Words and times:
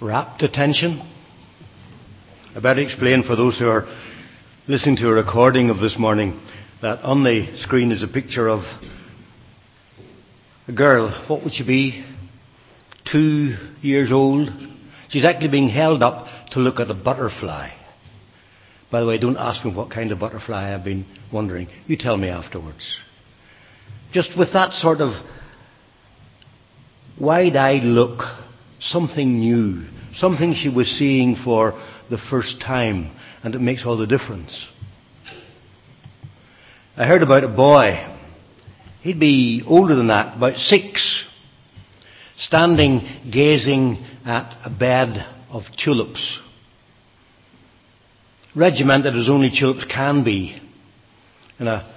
rapt 0.00 0.42
attention. 0.42 0.98
I 2.56 2.60
better 2.60 2.80
explain 2.80 3.22
for 3.22 3.36
those 3.36 3.58
who 3.58 3.68
are 3.68 3.86
listening 4.66 4.96
to 4.96 5.08
a 5.08 5.12
recording 5.12 5.68
of 5.68 5.78
this 5.78 5.98
morning 5.98 6.40
that 6.80 7.02
on 7.02 7.22
the 7.22 7.54
screen 7.56 7.92
is 7.92 8.02
a 8.02 8.08
picture 8.08 8.48
of 8.48 8.60
a 10.66 10.72
girl. 10.72 11.26
What 11.28 11.44
would 11.44 11.52
she 11.52 11.66
be? 11.66 12.04
Two 13.12 13.56
years 13.82 14.10
old. 14.10 14.48
She's 15.10 15.24
actually 15.24 15.50
being 15.50 15.68
held 15.68 16.02
up 16.02 16.26
to 16.52 16.60
look 16.60 16.80
at 16.80 16.90
a 16.90 16.94
butterfly. 16.94 17.70
By 18.90 19.00
the 19.00 19.06
way, 19.06 19.18
don't 19.18 19.36
ask 19.36 19.64
me 19.64 19.74
what 19.74 19.90
kind 19.90 20.12
of 20.12 20.18
butterfly 20.18 20.74
I've 20.74 20.84
been 20.84 21.04
wondering. 21.30 21.68
You 21.86 21.96
tell 21.98 22.16
me 22.16 22.28
afterwards. 22.28 22.96
Just 24.12 24.36
with 24.38 24.54
that 24.54 24.72
sort 24.72 25.00
of 25.00 25.12
wide 27.20 27.54
eyed 27.54 27.84
look, 27.84 28.22
something 28.80 29.38
new, 29.40 29.86
something 30.14 30.54
she 30.54 30.68
was 30.68 30.88
seeing 30.88 31.36
for 31.36 31.72
the 32.10 32.18
first 32.18 32.60
time, 32.60 33.14
and 33.42 33.54
it 33.54 33.60
makes 33.60 33.86
all 33.86 33.96
the 33.96 34.06
difference. 34.06 34.66
I 36.96 37.06
heard 37.06 37.22
about 37.22 37.44
a 37.44 37.48
boy. 37.48 38.16
He'd 39.02 39.20
be 39.20 39.62
older 39.66 39.94
than 39.94 40.08
that, 40.08 40.36
about 40.36 40.56
six, 40.56 41.24
standing 42.36 43.30
gazing 43.30 44.04
at 44.24 44.56
a 44.64 44.70
bed 44.70 45.26
of 45.50 45.62
tulips. 45.82 46.40
Regimented 48.54 49.14
as 49.16 49.28
only 49.28 49.50
tulips 49.50 49.84
can 49.84 50.24
be 50.24 50.60
in 51.58 51.68
a, 51.68 51.94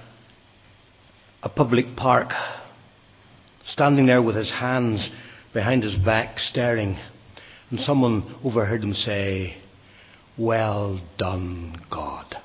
a 1.42 1.48
public 1.48 1.96
park, 1.96 2.30
standing 3.66 4.06
there 4.06 4.22
with 4.22 4.36
his 4.36 4.50
hands 4.50 5.10
behind 5.54 5.84
his 5.84 5.94
back, 5.94 6.38
staring, 6.38 6.98
and 7.70 7.80
someone 7.80 8.34
overheard 8.44 8.82
him 8.82 8.92
say, 8.92 9.56
well 10.36 11.00
done, 11.16 11.76
God. 11.90 12.36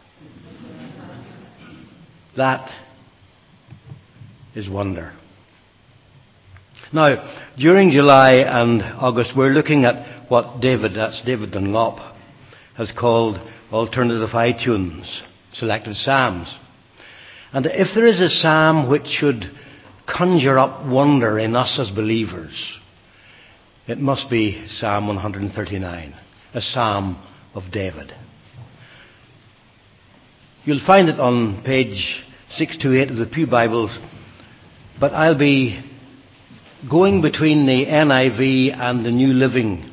That 2.38 2.70
is 4.56 4.70
wonder. 4.70 5.14
Now, 6.94 7.52
during 7.58 7.92
July 7.92 8.36
and 8.36 8.82
August, 8.82 9.32
we're 9.36 9.50
looking 9.50 9.86
at 9.86 10.30
what 10.30 10.62
David, 10.62 10.94
that's 10.96 11.24
David 11.26 11.52
Dunlop, 11.52 12.16
has 12.78 12.92
called 12.98 13.38
alternative 13.72 14.30
iTunes, 14.30 15.22
selected 15.54 15.96
Psalms. 15.96 16.56
And 17.52 17.66
if 17.66 17.88
there 17.96 18.06
is 18.06 18.22
a 18.22 18.30
Psalm 18.30 18.90
which 18.90 19.08
should 19.08 19.44
conjure 20.08 20.58
up 20.58 20.86
wonder 20.86 21.38
in 21.40 21.56
us 21.56 21.80
as 21.80 21.92
believers, 21.92 22.79
it 23.90 23.98
must 23.98 24.30
be 24.30 24.68
Psalm 24.68 25.08
139, 25.08 26.16
a 26.54 26.62
Psalm 26.62 27.18
of 27.56 27.72
David. 27.72 28.14
You'll 30.64 30.86
find 30.86 31.10
it 31.10 31.20
on 31.20 31.64
page 31.64 32.24
628 32.52 33.10
of 33.10 33.18
the 33.18 33.26
Pew 33.26 33.48
Bibles, 33.48 33.98
but 35.00 35.12
I'll 35.14 35.38
be 35.40 35.84
going 36.88 37.24
between 37.24 37.66
the 37.66 37.88
NIV 37.88 38.78
and 38.78 39.04
the 39.04 39.10
New 39.10 39.34
Living 39.34 39.90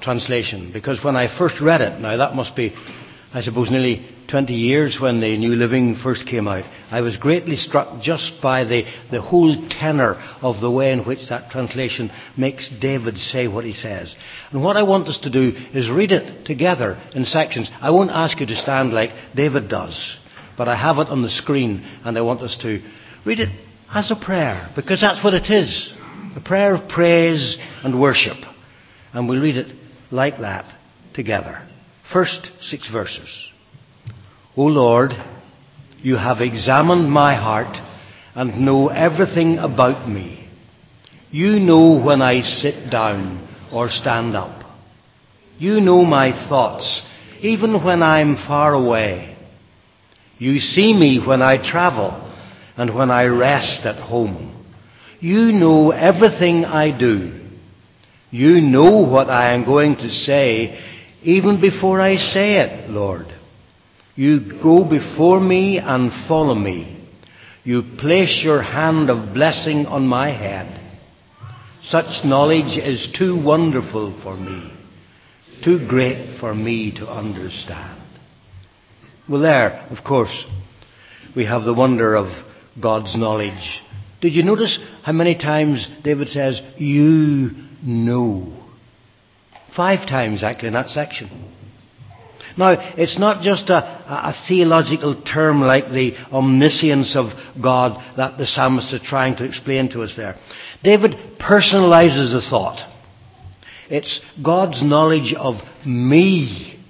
Translation 0.00 0.70
because 0.72 1.04
when 1.04 1.14
I 1.14 1.36
first 1.38 1.60
read 1.60 1.82
it, 1.82 2.00
now 2.00 2.16
that 2.16 2.34
must 2.34 2.56
be, 2.56 2.74
I 3.34 3.42
suppose, 3.42 3.70
nearly 3.70 4.08
20 4.30 4.52
years 4.52 4.98
when 5.00 5.20
the 5.20 5.36
New 5.36 5.54
Living 5.54 5.96
first 6.02 6.26
came 6.26 6.48
out, 6.48 6.64
I 6.90 7.00
was 7.00 7.16
greatly 7.16 7.56
struck 7.56 8.02
just 8.02 8.32
by 8.42 8.64
the, 8.64 8.82
the 9.10 9.22
whole 9.22 9.68
tenor 9.68 10.14
of 10.42 10.60
the 10.60 10.70
way 10.70 10.92
in 10.92 11.04
which 11.04 11.28
that 11.28 11.50
translation 11.50 12.10
makes 12.36 12.70
David 12.80 13.16
say 13.18 13.46
what 13.46 13.64
he 13.64 13.72
says. 13.72 14.14
And 14.50 14.64
what 14.64 14.76
I 14.76 14.82
want 14.82 15.08
us 15.08 15.18
to 15.22 15.30
do 15.30 15.52
is 15.72 15.90
read 15.90 16.10
it 16.10 16.44
together 16.44 17.00
in 17.14 17.24
sections. 17.24 17.70
I 17.80 17.90
won't 17.90 18.10
ask 18.10 18.40
you 18.40 18.46
to 18.46 18.56
stand 18.56 18.92
like 18.92 19.10
David 19.34 19.68
does, 19.68 20.16
but 20.58 20.68
I 20.68 20.76
have 20.76 20.98
it 20.98 21.08
on 21.08 21.22
the 21.22 21.30
screen 21.30 21.84
and 22.04 22.18
I 22.18 22.22
want 22.22 22.40
us 22.40 22.56
to 22.62 22.80
read 23.24 23.40
it 23.40 23.50
as 23.92 24.10
a 24.10 24.16
prayer, 24.16 24.70
because 24.74 25.00
that's 25.00 25.22
what 25.22 25.34
it 25.34 25.50
is. 25.50 25.92
A 26.34 26.40
prayer 26.44 26.74
of 26.74 26.88
praise 26.88 27.56
and 27.84 28.00
worship. 28.00 28.36
And 29.12 29.28
we'll 29.28 29.40
read 29.40 29.56
it 29.56 29.74
like 30.10 30.38
that 30.40 30.72
together. 31.14 31.66
First 32.12 32.50
six 32.60 32.90
verses. 32.90 33.50
O 34.56 34.62
Lord, 34.62 35.10
you 35.98 36.16
have 36.16 36.40
examined 36.40 37.10
my 37.10 37.34
heart 37.34 37.76
and 38.34 38.64
know 38.64 38.88
everything 38.88 39.58
about 39.58 40.08
me. 40.08 40.48
You 41.30 41.58
know 41.58 42.02
when 42.02 42.22
I 42.22 42.40
sit 42.40 42.90
down 42.90 43.46
or 43.70 43.88
stand 43.90 44.34
up. 44.34 44.64
You 45.58 45.80
know 45.80 46.04
my 46.04 46.48
thoughts, 46.48 47.02
even 47.40 47.84
when 47.84 48.02
I'm 48.02 48.36
far 48.36 48.72
away. 48.72 49.36
You 50.38 50.58
see 50.58 50.94
me 50.94 51.22
when 51.26 51.42
I 51.42 51.58
travel 51.58 52.12
and 52.78 52.94
when 52.94 53.10
I 53.10 53.24
rest 53.24 53.84
at 53.84 54.02
home. 54.02 54.64
You 55.20 55.52
know 55.52 55.90
everything 55.90 56.64
I 56.64 56.98
do. 56.98 57.46
You 58.30 58.60
know 58.62 59.06
what 59.10 59.28
I 59.28 59.54
am 59.54 59.66
going 59.66 59.96
to 59.96 60.08
say 60.08 60.80
even 61.22 61.60
before 61.60 62.00
I 62.00 62.16
say 62.16 62.56
it, 62.58 62.88
Lord. 62.90 63.26
You 64.16 64.60
go 64.62 64.82
before 64.88 65.40
me 65.40 65.78
and 65.78 66.10
follow 66.26 66.54
me. 66.54 67.06
You 67.64 67.82
place 67.98 68.40
your 68.42 68.62
hand 68.62 69.10
of 69.10 69.34
blessing 69.34 69.86
on 69.86 70.06
my 70.06 70.30
head. 70.30 70.80
Such 71.88 72.24
knowledge 72.24 72.78
is 72.78 73.12
too 73.16 73.40
wonderful 73.40 74.18
for 74.22 74.36
me, 74.36 74.72
too 75.62 75.86
great 75.86 76.38
for 76.40 76.54
me 76.54 76.92
to 76.96 77.06
understand. 77.06 78.02
Well, 79.28 79.40
there, 79.40 79.86
of 79.90 80.02
course, 80.04 80.46
we 81.36 81.44
have 81.44 81.64
the 81.64 81.74
wonder 81.74 82.16
of 82.16 82.26
God's 82.80 83.16
knowledge. 83.16 83.82
Did 84.20 84.34
you 84.34 84.42
notice 84.42 84.78
how 85.02 85.12
many 85.12 85.36
times 85.36 85.86
David 86.02 86.28
says, 86.28 86.60
You 86.76 87.50
know? 87.84 88.64
Five 89.76 90.08
times, 90.08 90.42
actually, 90.42 90.68
in 90.68 90.74
that 90.74 90.88
section. 90.88 91.52
Now, 92.56 92.76
it's 92.96 93.18
not 93.18 93.42
just 93.42 93.68
a, 93.68 93.76
a, 93.76 94.34
theological 94.48 95.22
term 95.22 95.60
like 95.60 95.90
the 95.90 96.16
omniscience 96.32 97.14
of 97.14 97.26
God 97.62 98.02
that 98.16 98.38
the 98.38 98.46
psalmist 98.46 98.94
is 98.94 99.02
trying 99.02 99.36
to 99.36 99.44
explain 99.44 99.90
to 99.90 100.02
us 100.02 100.14
there. 100.16 100.36
David 100.82 101.38
personalizes 101.38 102.32
the 102.32 102.40
thought. 102.48 102.78
It's 103.90 104.20
God's 104.42 104.82
knowledge 104.82 105.34
of 105.36 105.56
me 105.84 106.82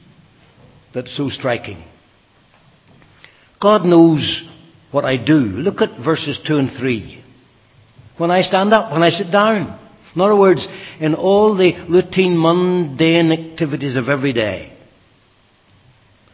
that's 0.94 1.16
so 1.16 1.28
striking. 1.30 1.84
God 3.60 3.84
knows 3.84 4.44
what 4.92 5.04
I 5.04 5.16
do. 5.16 5.34
Look 5.34 5.80
at 5.82 6.02
verses 6.02 6.38
2 6.46 6.58
and 6.58 6.70
3. 6.78 7.24
When 8.18 8.30
I 8.30 8.42
stand 8.42 8.72
up, 8.72 8.92
when 8.92 9.02
I 9.02 9.10
sit 9.10 9.32
down. 9.32 9.80
In 10.14 10.20
other 10.20 10.36
words, 10.36 10.66
in 11.00 11.14
all 11.14 11.56
the 11.56 11.72
routine, 11.90 12.40
mundane 12.40 13.32
activities 13.32 13.96
of 13.96 14.08
every 14.08 14.32
day. 14.32 14.75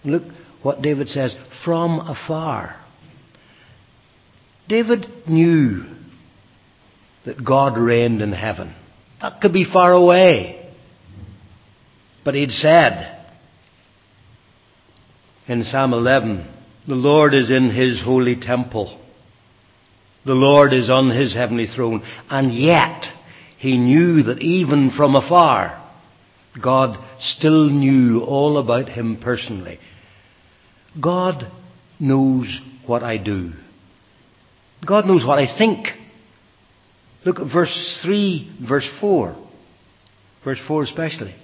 Look 0.05 0.25
what 0.63 0.83
David 0.83 1.09
says 1.09 1.35
from 1.65 2.01
afar. 2.01 2.77
David 4.69 5.07
knew 5.29 5.85
that 7.25 7.45
God 7.45 7.79
reigned 7.79 8.23
in 8.23 8.33
heaven. 8.33 8.75
That 9.21 9.41
could 9.41 9.53
be 9.53 9.65
far 9.71 9.93
away. 9.93 10.59
But 12.25 12.35
he'd 12.35 12.51
said 12.51 13.27
in 15.49 15.65
Psalm 15.65 15.93
11, 15.93 16.47
the 16.87 16.95
Lord 16.95 17.35
is 17.35 17.51
in 17.51 17.71
his 17.71 18.03
holy 18.03 18.37
temple. 18.37 18.99
The 20.25 20.35
Lord 20.35 20.73
is 20.73 20.89
on 20.89 21.11
his 21.11 21.35
heavenly 21.35 21.67
throne. 21.67 22.03
And 22.31 22.55
yet, 22.55 23.05
he 23.59 23.77
knew 23.77 24.25
that 24.25 24.41
even 24.41 24.91
from 24.97 25.17
afar, 25.17 25.79
God 26.61 26.99
still 27.21 27.71
knew 27.71 28.21
all 28.21 28.59
about 28.59 28.89
him 28.89 29.19
personally. 29.21 29.79
God 31.01 31.51
knows 31.99 32.61
what 32.87 33.03
I 33.03 33.17
do. 33.17 33.53
God 34.87 35.07
knows 35.07 35.25
what 35.25 35.39
I 35.39 35.47
think. 35.57 35.87
Look 37.25 37.39
at 37.39 37.53
verse 37.53 38.01
3, 38.03 38.59
verse 38.69 38.89
4. 39.01 39.37
Verse 40.45 40.59
4 40.67 40.83
especially. 40.83 41.35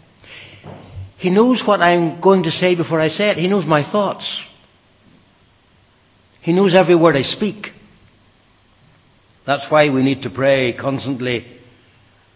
He 1.19 1.31
knows 1.31 1.63
what 1.67 1.81
I'm 1.81 2.21
going 2.21 2.45
to 2.45 2.51
say 2.51 2.75
before 2.75 3.01
I 3.01 3.09
say 3.09 3.31
it. 3.31 3.37
He 3.39 3.49
knows 3.49 3.65
my 3.65 3.89
thoughts. 3.91 4.43
He 6.43 6.53
knows 6.53 6.75
every 6.75 6.97
word 6.97 7.17
I 7.17 7.23
speak. 7.23 7.67
That's 9.47 9.71
why 9.71 9.89
we 9.89 10.03
need 10.03 10.23
to 10.23 10.31
pray 10.31 10.77
constantly, 10.79 11.47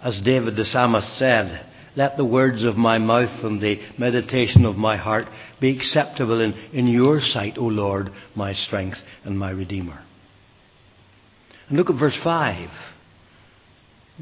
as 0.00 0.20
David 0.24 0.56
the 0.56 0.64
psalmist 0.64 1.18
said, 1.18 1.66
let 1.96 2.16
the 2.16 2.24
words 2.24 2.64
of 2.64 2.76
my 2.76 2.98
mouth 2.98 3.44
and 3.44 3.60
the 3.60 3.80
meditation 3.98 4.64
of 4.64 4.76
my 4.76 4.96
heart 4.96 5.26
be 5.60 5.76
acceptable 5.76 6.40
in, 6.40 6.54
in 6.72 6.86
your 6.86 7.20
sight, 7.20 7.58
O 7.58 7.64
Lord, 7.64 8.10
my 8.34 8.54
strength 8.54 8.98
and 9.24 9.38
my 9.38 9.50
Redeemer. 9.50 10.02
And 11.68 11.78
look 11.78 11.90
at 11.90 11.98
verse 11.98 12.18
5. 12.22 12.68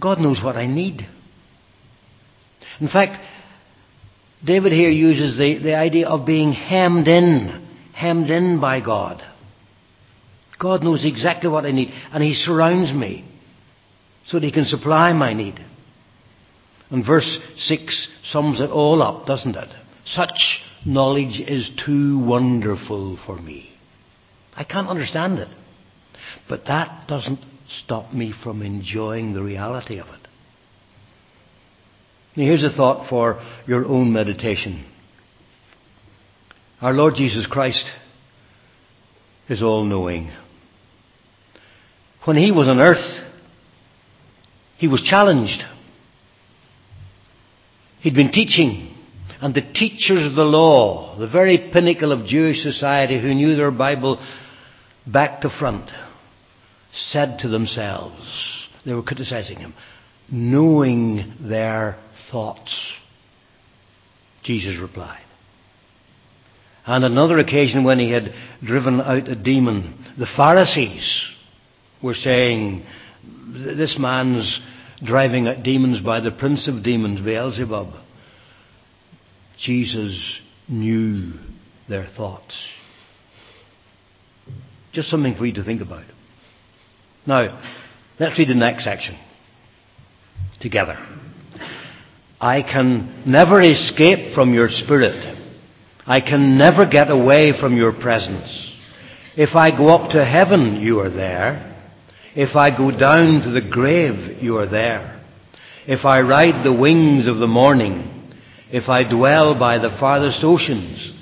God 0.00 0.18
knows 0.18 0.40
what 0.42 0.56
I 0.56 0.66
need. 0.66 1.06
In 2.80 2.88
fact, 2.88 3.22
David 4.44 4.72
here 4.72 4.90
uses 4.90 5.36
the, 5.38 5.58
the 5.62 5.74
idea 5.74 6.08
of 6.08 6.26
being 6.26 6.52
hemmed 6.52 7.08
in, 7.08 7.68
hemmed 7.92 8.30
in 8.30 8.60
by 8.60 8.80
God. 8.80 9.22
God 10.58 10.82
knows 10.82 11.04
exactly 11.04 11.48
what 11.48 11.64
I 11.66 11.72
need, 11.72 11.90
and 12.12 12.22
He 12.22 12.34
surrounds 12.34 12.92
me 12.92 13.24
so 14.26 14.38
that 14.38 14.46
He 14.46 14.52
can 14.52 14.64
supply 14.64 15.12
my 15.12 15.34
need. 15.34 15.58
And 16.90 17.06
verse 17.06 17.38
6 17.56 18.08
sums 18.24 18.60
it 18.60 18.70
all 18.70 19.02
up, 19.02 19.26
doesn't 19.26 19.56
it? 19.56 19.68
Such 20.04 20.60
knowledge 20.84 21.40
is 21.40 21.70
too 21.84 22.18
wonderful 22.18 23.18
for 23.24 23.36
me. 23.38 23.70
I 24.56 24.64
can't 24.64 24.88
understand 24.88 25.38
it. 25.38 25.48
But 26.48 26.64
that 26.66 27.06
doesn't 27.06 27.40
stop 27.84 28.12
me 28.12 28.32
from 28.42 28.62
enjoying 28.62 29.32
the 29.32 29.42
reality 29.42 29.98
of 29.98 30.08
it. 30.08 30.26
Now 32.36 32.44
here's 32.44 32.64
a 32.64 32.70
thought 32.70 33.08
for 33.08 33.42
your 33.66 33.86
own 33.86 34.12
meditation. 34.12 34.84
Our 36.80 36.92
Lord 36.92 37.14
Jesus 37.14 37.46
Christ 37.46 37.84
is 39.48 39.62
all 39.62 39.84
knowing. 39.84 40.32
When 42.24 42.36
he 42.36 42.52
was 42.52 42.68
on 42.68 42.80
earth, 42.80 43.24
he 44.78 44.88
was 44.88 45.02
challenged. 45.02 45.62
He'd 48.00 48.14
been 48.14 48.32
teaching, 48.32 48.94
and 49.40 49.54
the 49.54 49.60
teachers 49.60 50.24
of 50.24 50.34
the 50.34 50.44
law, 50.44 51.18
the 51.18 51.28
very 51.28 51.70
pinnacle 51.72 52.12
of 52.12 52.26
Jewish 52.26 52.62
society 52.62 53.20
who 53.20 53.34
knew 53.34 53.56
their 53.56 53.70
Bible 53.70 54.24
back 55.06 55.42
to 55.42 55.50
front, 55.50 55.90
said 56.92 57.38
to 57.40 57.48
themselves, 57.48 58.68
they 58.86 58.94
were 58.94 59.02
criticizing 59.02 59.58
him, 59.58 59.74
knowing 60.30 61.34
their 61.40 61.98
thoughts. 62.30 62.94
Jesus 64.42 64.80
replied. 64.80 65.24
And 66.86 67.04
another 67.04 67.38
occasion 67.38 67.84
when 67.84 67.98
he 67.98 68.10
had 68.10 68.32
driven 68.64 69.00
out 69.00 69.28
a 69.28 69.36
demon, 69.36 70.14
the 70.18 70.26
Pharisees 70.36 71.24
were 72.02 72.14
saying, 72.14 72.84
This 73.52 73.98
man's 73.98 74.58
driving 75.04 75.48
out 75.48 75.62
demons 75.62 76.00
by 76.00 76.20
the 76.20 76.30
prince 76.30 76.68
of 76.68 76.82
demons, 76.82 77.20
Beelzebub. 77.20 77.94
Jesus 79.58 80.40
knew 80.68 81.32
their 81.88 82.06
thoughts. 82.06 82.56
Just 84.92 85.08
something 85.08 85.34
for 85.36 85.46
you 85.46 85.54
to 85.54 85.64
think 85.64 85.82
about. 85.82 86.04
Now, 87.26 87.60
let's 88.18 88.38
read 88.38 88.48
the 88.48 88.54
next 88.54 88.84
section 88.84 89.18
together. 90.60 90.96
I 92.40 92.62
can 92.62 93.22
never 93.26 93.60
escape 93.60 94.34
from 94.34 94.54
your 94.54 94.68
spirit. 94.68 95.36
I 96.06 96.20
can 96.20 96.56
never 96.56 96.88
get 96.88 97.10
away 97.10 97.52
from 97.58 97.76
your 97.76 97.92
presence. 97.92 98.66
If 99.36 99.54
I 99.54 99.76
go 99.76 99.88
up 99.88 100.10
to 100.12 100.24
heaven, 100.24 100.80
you 100.80 101.00
are 101.00 101.10
there. 101.10 101.69
If 102.34 102.54
I 102.54 102.76
go 102.76 102.90
down 102.96 103.42
to 103.42 103.50
the 103.50 103.68
grave, 103.68 104.42
you 104.42 104.58
are 104.58 104.66
there. 104.66 105.20
If 105.86 106.04
I 106.04 106.20
ride 106.20 106.64
the 106.64 106.72
wings 106.72 107.26
of 107.26 107.38
the 107.38 107.48
morning, 107.48 108.32
if 108.70 108.88
I 108.88 109.08
dwell 109.08 109.58
by 109.58 109.78
the 109.78 109.96
farthest 109.98 110.44
oceans, 110.44 111.12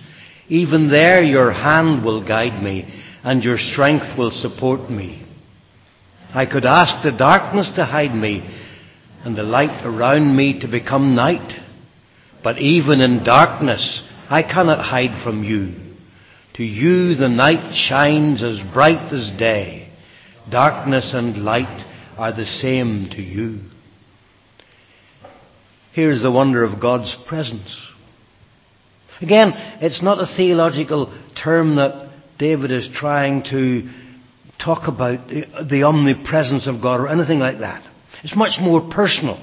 even 0.48 0.90
there 0.90 1.22
your 1.22 1.52
hand 1.52 2.04
will 2.04 2.26
guide 2.26 2.62
me 2.62 3.02
and 3.22 3.42
your 3.42 3.58
strength 3.58 4.18
will 4.18 4.30
support 4.30 4.90
me. 4.90 5.26
I 6.34 6.44
could 6.44 6.66
ask 6.66 7.02
the 7.02 7.16
darkness 7.16 7.70
to 7.76 7.86
hide 7.86 8.14
me 8.14 8.42
and 9.24 9.36
the 9.36 9.42
light 9.42 9.84
around 9.84 10.36
me 10.36 10.60
to 10.60 10.68
become 10.68 11.14
night. 11.14 11.54
But 12.42 12.58
even 12.58 13.00
in 13.00 13.24
darkness, 13.24 14.02
I 14.28 14.42
cannot 14.42 14.84
hide 14.84 15.22
from 15.24 15.42
you. 15.42 15.74
To 16.54 16.64
you 16.64 17.14
the 17.14 17.28
night 17.28 17.74
shines 17.74 18.42
as 18.42 18.60
bright 18.72 19.12
as 19.12 19.30
day. 19.38 19.77
Darkness 20.50 21.10
and 21.14 21.44
light 21.44 21.84
are 22.16 22.34
the 22.34 22.46
same 22.46 23.08
to 23.12 23.22
you. 23.22 23.60
Here's 25.92 26.22
the 26.22 26.30
wonder 26.30 26.64
of 26.64 26.80
God's 26.80 27.14
presence. 27.26 27.76
Again, 29.20 29.52
it's 29.80 30.02
not 30.02 30.22
a 30.22 30.36
theological 30.36 31.12
term 31.42 31.76
that 31.76 32.10
David 32.38 32.70
is 32.70 32.88
trying 32.94 33.42
to 33.50 33.90
talk 34.64 34.88
about 34.88 35.28
the 35.28 35.82
omnipresence 35.82 36.66
of 36.66 36.80
God 36.80 37.00
or 37.00 37.08
anything 37.08 37.40
like 37.40 37.58
that. 37.58 37.82
It's 38.22 38.36
much 38.36 38.60
more 38.60 38.88
personal. 38.90 39.36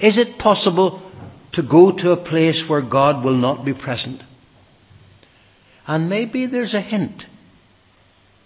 Is 0.00 0.16
it 0.16 0.38
possible 0.38 1.10
to 1.52 1.62
go 1.62 1.92
to 1.92 2.12
a 2.12 2.24
place 2.24 2.64
where 2.68 2.82
God 2.82 3.24
will 3.24 3.36
not 3.36 3.64
be 3.64 3.74
present? 3.74 4.22
And 5.86 6.08
maybe 6.08 6.46
there's 6.46 6.74
a 6.74 6.80
hint 6.80 7.24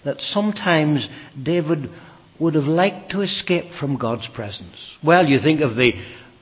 that 0.04 0.20
sometimes 0.20 1.08
David 1.40 1.90
would 2.38 2.54
have 2.54 2.64
liked 2.64 3.12
to 3.12 3.20
escape 3.20 3.72
from 3.78 3.96
God's 3.96 4.28
presence. 4.34 4.76
Well, 5.02 5.26
you 5.26 5.38
think 5.38 5.60
of 5.60 5.76
the 5.76 5.92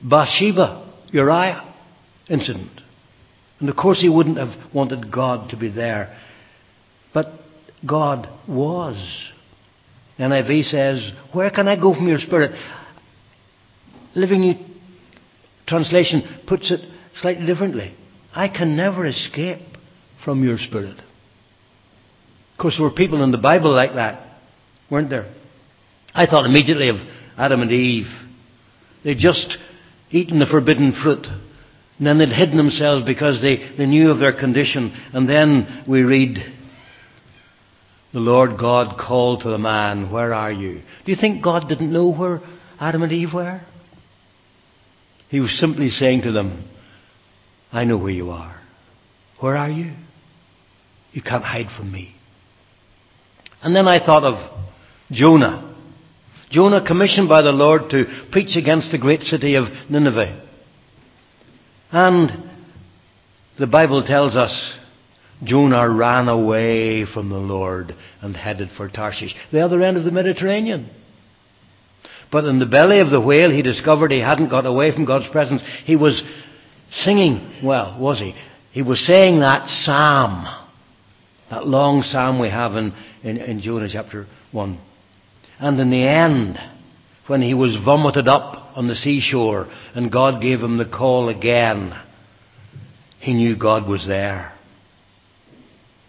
Bathsheba, 0.01 0.91
Uriah 1.11 1.73
incident. 2.29 2.81
And 3.59 3.69
of 3.69 3.75
course 3.75 4.01
he 4.01 4.09
wouldn't 4.09 4.37
have 4.37 4.73
wanted 4.73 5.11
God 5.11 5.51
to 5.51 5.57
be 5.57 5.69
there. 5.69 6.19
But 7.13 7.27
God 7.85 8.27
was. 8.47 8.97
NIV 10.19 10.65
says, 10.65 11.11
Where 11.31 11.49
can 11.49 11.67
I 11.67 11.79
go 11.79 11.93
from 11.93 12.07
your 12.07 12.19
spirit? 12.19 12.51
Living 14.15 14.41
New 14.41 14.55
Translation 15.65 16.41
puts 16.45 16.71
it 16.71 16.81
slightly 17.21 17.45
differently. 17.45 17.95
I 18.33 18.49
can 18.49 18.75
never 18.75 19.05
escape 19.05 19.61
from 20.23 20.43
your 20.43 20.57
spirit. 20.57 20.97
Of 22.53 22.57
course, 22.57 22.77
there 22.77 22.87
were 22.87 22.95
people 22.95 23.23
in 23.23 23.31
the 23.31 23.37
Bible 23.37 23.73
like 23.73 23.95
that, 23.95 24.25
weren't 24.89 25.09
there? 25.09 25.33
I 26.13 26.27
thought 26.27 26.45
immediately 26.45 26.89
of 26.89 26.97
Adam 27.37 27.61
and 27.61 27.71
Eve. 27.71 28.07
They'd 29.03 29.17
just 29.17 29.57
eaten 30.11 30.39
the 30.39 30.45
forbidden 30.45 30.93
fruit. 31.03 31.25
And 31.97 32.07
then 32.07 32.17
they'd 32.19 32.29
hidden 32.29 32.57
themselves 32.57 33.05
because 33.05 33.41
they, 33.41 33.75
they 33.77 33.85
knew 33.85 34.11
of 34.11 34.19
their 34.19 34.37
condition. 34.37 34.93
And 35.13 35.27
then 35.27 35.83
we 35.87 36.03
read, 36.03 36.37
the 38.13 38.19
Lord 38.19 38.59
God 38.59 38.97
called 38.97 39.41
to 39.41 39.49
the 39.49 39.57
man, 39.57 40.11
Where 40.11 40.33
are 40.33 40.51
you? 40.51 40.81
Do 41.05 41.11
you 41.11 41.15
think 41.19 41.43
God 41.43 41.67
didn't 41.67 41.91
know 41.91 42.13
where 42.13 42.41
Adam 42.79 43.01
and 43.01 43.11
Eve 43.11 43.33
were? 43.33 43.61
He 45.29 45.39
was 45.39 45.59
simply 45.59 45.89
saying 45.89 46.21
to 46.23 46.31
them, 46.31 46.69
I 47.71 47.85
know 47.85 47.97
where 47.97 48.11
you 48.11 48.29
are. 48.29 48.61
Where 49.39 49.57
are 49.57 49.69
you? 49.69 49.93
You 51.11 51.23
can't 51.23 51.43
hide 51.43 51.67
from 51.75 51.91
me. 51.91 52.12
And 53.63 53.75
then 53.75 53.87
I 53.87 54.05
thought 54.05 54.23
of 54.23 54.65
Jonah. 55.11 55.75
Jonah 56.51 56.85
commissioned 56.85 57.29
by 57.29 57.41
the 57.41 57.51
Lord 57.51 57.89
to 57.91 58.05
preach 58.31 58.55
against 58.57 58.91
the 58.91 58.97
great 58.97 59.21
city 59.21 59.55
of 59.55 59.65
Nineveh. 59.89 60.47
And 61.91 62.49
the 63.57 63.67
Bible 63.67 64.03
tells 64.03 64.35
us 64.35 64.73
Jonah 65.43 65.89
ran 65.89 66.27
away 66.27 67.05
from 67.05 67.29
the 67.29 67.37
Lord 67.37 67.95
and 68.21 68.35
headed 68.35 68.69
for 68.75 68.89
Tarshish, 68.89 69.35
the 69.51 69.61
other 69.61 69.81
end 69.81 69.97
of 69.97 70.03
the 70.03 70.11
Mediterranean. 70.11 70.89
But 72.31 72.45
in 72.45 72.59
the 72.59 72.65
belly 72.65 72.99
of 72.99 73.11
the 73.11 73.21
whale, 73.21 73.51
he 73.51 73.61
discovered 73.61 74.11
he 74.11 74.19
hadn't 74.19 74.49
got 74.49 74.65
away 74.65 74.91
from 74.91 75.05
God's 75.05 75.29
presence. 75.29 75.61
He 75.85 75.95
was 75.95 76.23
singing, 76.91 77.59
well, 77.63 77.97
was 77.99 78.19
he? 78.19 78.35
He 78.71 78.81
was 78.81 79.05
saying 79.05 79.39
that 79.39 79.67
psalm, 79.67 80.47
that 81.53 81.67
long 81.67 82.01
psalm 82.01 82.39
we 82.39 82.49
have 82.49 82.75
in 82.75 82.93
in, 83.23 83.37
in 83.37 83.61
Jonah 83.61 83.87
chapter 83.91 84.25
1. 84.51 84.79
And 85.59 85.79
in 85.79 85.89
the 85.89 86.03
end, 86.03 86.59
when 87.27 87.41
he 87.41 87.53
was 87.53 87.77
vomited 87.85 88.27
up 88.27 88.75
on 88.75 88.87
the 88.87 88.95
seashore 88.95 89.67
and 89.93 90.11
God 90.11 90.41
gave 90.41 90.59
him 90.59 90.77
the 90.77 90.89
call 90.89 91.29
again, 91.29 91.93
he 93.19 93.33
knew 93.33 93.57
God 93.57 93.87
was 93.87 94.05
there. 94.07 94.51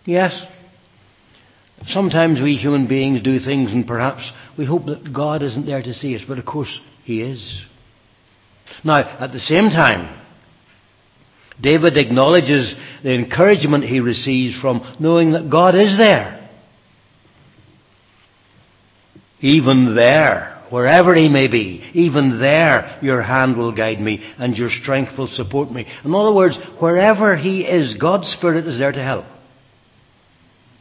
Yes, 0.04 0.38
sometimes 1.86 2.40
we 2.42 2.56
human 2.56 2.88
beings 2.88 3.22
do 3.22 3.38
things 3.38 3.70
and 3.70 3.86
perhaps 3.86 4.30
we 4.58 4.64
hope 4.64 4.86
that 4.86 5.12
God 5.14 5.42
isn't 5.42 5.66
there 5.66 5.82
to 5.82 5.94
see 5.94 6.16
us, 6.16 6.22
but 6.26 6.38
of 6.38 6.44
course 6.44 6.80
He 7.04 7.22
is. 7.22 7.64
Now, 8.82 8.98
at 8.98 9.32
the 9.32 9.40
same 9.40 9.70
time, 9.70 10.20
David 11.60 11.96
acknowledges 11.96 12.74
the 13.04 13.14
encouragement 13.14 13.84
he 13.84 14.00
receives 14.00 14.58
from 14.58 14.96
knowing 14.98 15.32
that 15.32 15.50
God 15.50 15.74
is 15.74 15.98
there. 15.98 16.50
Even 19.40 19.94
there, 19.94 20.62
wherever 20.70 21.14
he 21.14 21.28
may 21.28 21.46
be, 21.46 21.86
even 21.92 22.40
there 22.40 22.98
your 23.02 23.20
hand 23.20 23.58
will 23.58 23.76
guide 23.76 24.00
me 24.00 24.24
and 24.38 24.56
your 24.56 24.70
strength 24.70 25.18
will 25.18 25.28
support 25.28 25.70
me. 25.70 25.86
In 26.02 26.14
other 26.14 26.34
words, 26.34 26.58
wherever 26.80 27.36
he 27.36 27.60
is, 27.60 27.94
God's 27.94 28.28
Spirit 28.28 28.66
is 28.66 28.78
there 28.78 28.92
to 28.92 29.02
help. 29.02 29.26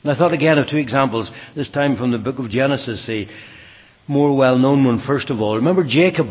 And 0.01 0.11
I 0.13 0.17
thought 0.17 0.33
again 0.33 0.57
of 0.57 0.69
two 0.69 0.77
examples, 0.77 1.29
this 1.57 1.69
time 1.69 1.97
from 1.97 2.11
the 2.11 2.17
book 2.17 2.39
of 2.39 2.49
Genesis, 2.49 3.05
the 3.05 3.27
more 4.07 4.37
well 4.37 4.57
known 4.57 4.85
one 4.85 5.03
first 5.05 5.29
of 5.29 5.41
all. 5.41 5.57
Remember 5.57 5.83
Jacob 5.85 6.27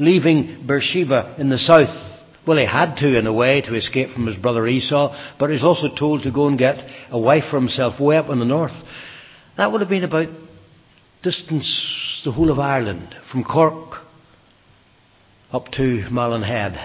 leaving 0.00 0.66
Beersheba 0.66 1.36
in 1.38 1.48
the 1.48 1.58
south 1.58 2.09
Well, 2.46 2.56
he 2.56 2.64
had 2.64 2.96
to 2.96 3.18
in 3.18 3.26
a 3.26 3.32
way 3.32 3.60
to 3.60 3.74
escape 3.74 4.10
from 4.10 4.26
his 4.26 4.36
brother 4.36 4.66
Esau, 4.66 5.14
but 5.38 5.50
he's 5.50 5.64
also 5.64 5.94
told 5.94 6.22
to 6.22 6.32
go 6.32 6.48
and 6.48 6.58
get 6.58 6.76
a 7.10 7.18
wife 7.18 7.44
for 7.50 7.58
himself 7.58 8.00
way 8.00 8.16
up 8.16 8.30
in 8.30 8.38
the 8.38 8.44
north. 8.44 8.74
That 9.56 9.70
would 9.72 9.80
have 9.80 9.90
been 9.90 10.04
about 10.04 10.28
distance 11.22 12.22
the 12.24 12.32
whole 12.32 12.50
of 12.50 12.58
Ireland, 12.58 13.14
from 13.30 13.44
Cork 13.44 14.00
up 15.52 15.68
to 15.72 16.08
Malin 16.10 16.42
Head. 16.42 16.78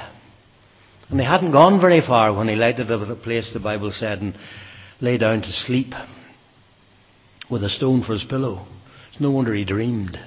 And 1.10 1.20
he 1.20 1.26
hadn't 1.26 1.52
gone 1.52 1.80
very 1.80 2.02
far 2.02 2.34
when 2.36 2.48
he 2.48 2.56
lighted 2.56 2.90
at 2.90 3.10
a 3.10 3.16
place 3.16 3.50
the 3.54 3.60
Bible 3.60 3.92
said 3.92 4.22
and 4.22 4.38
lay 5.00 5.18
down 5.18 5.42
to 5.42 5.52
sleep 5.52 5.94
with 7.50 7.64
a 7.64 7.70
stone 7.70 8.04
for 8.04 8.14
his 8.14 8.24
pillow. 8.24 8.66
It's 9.12 9.22
no 9.22 9.32
wonder 9.32 9.54
he 9.54 9.66
dreamed. 9.66 10.18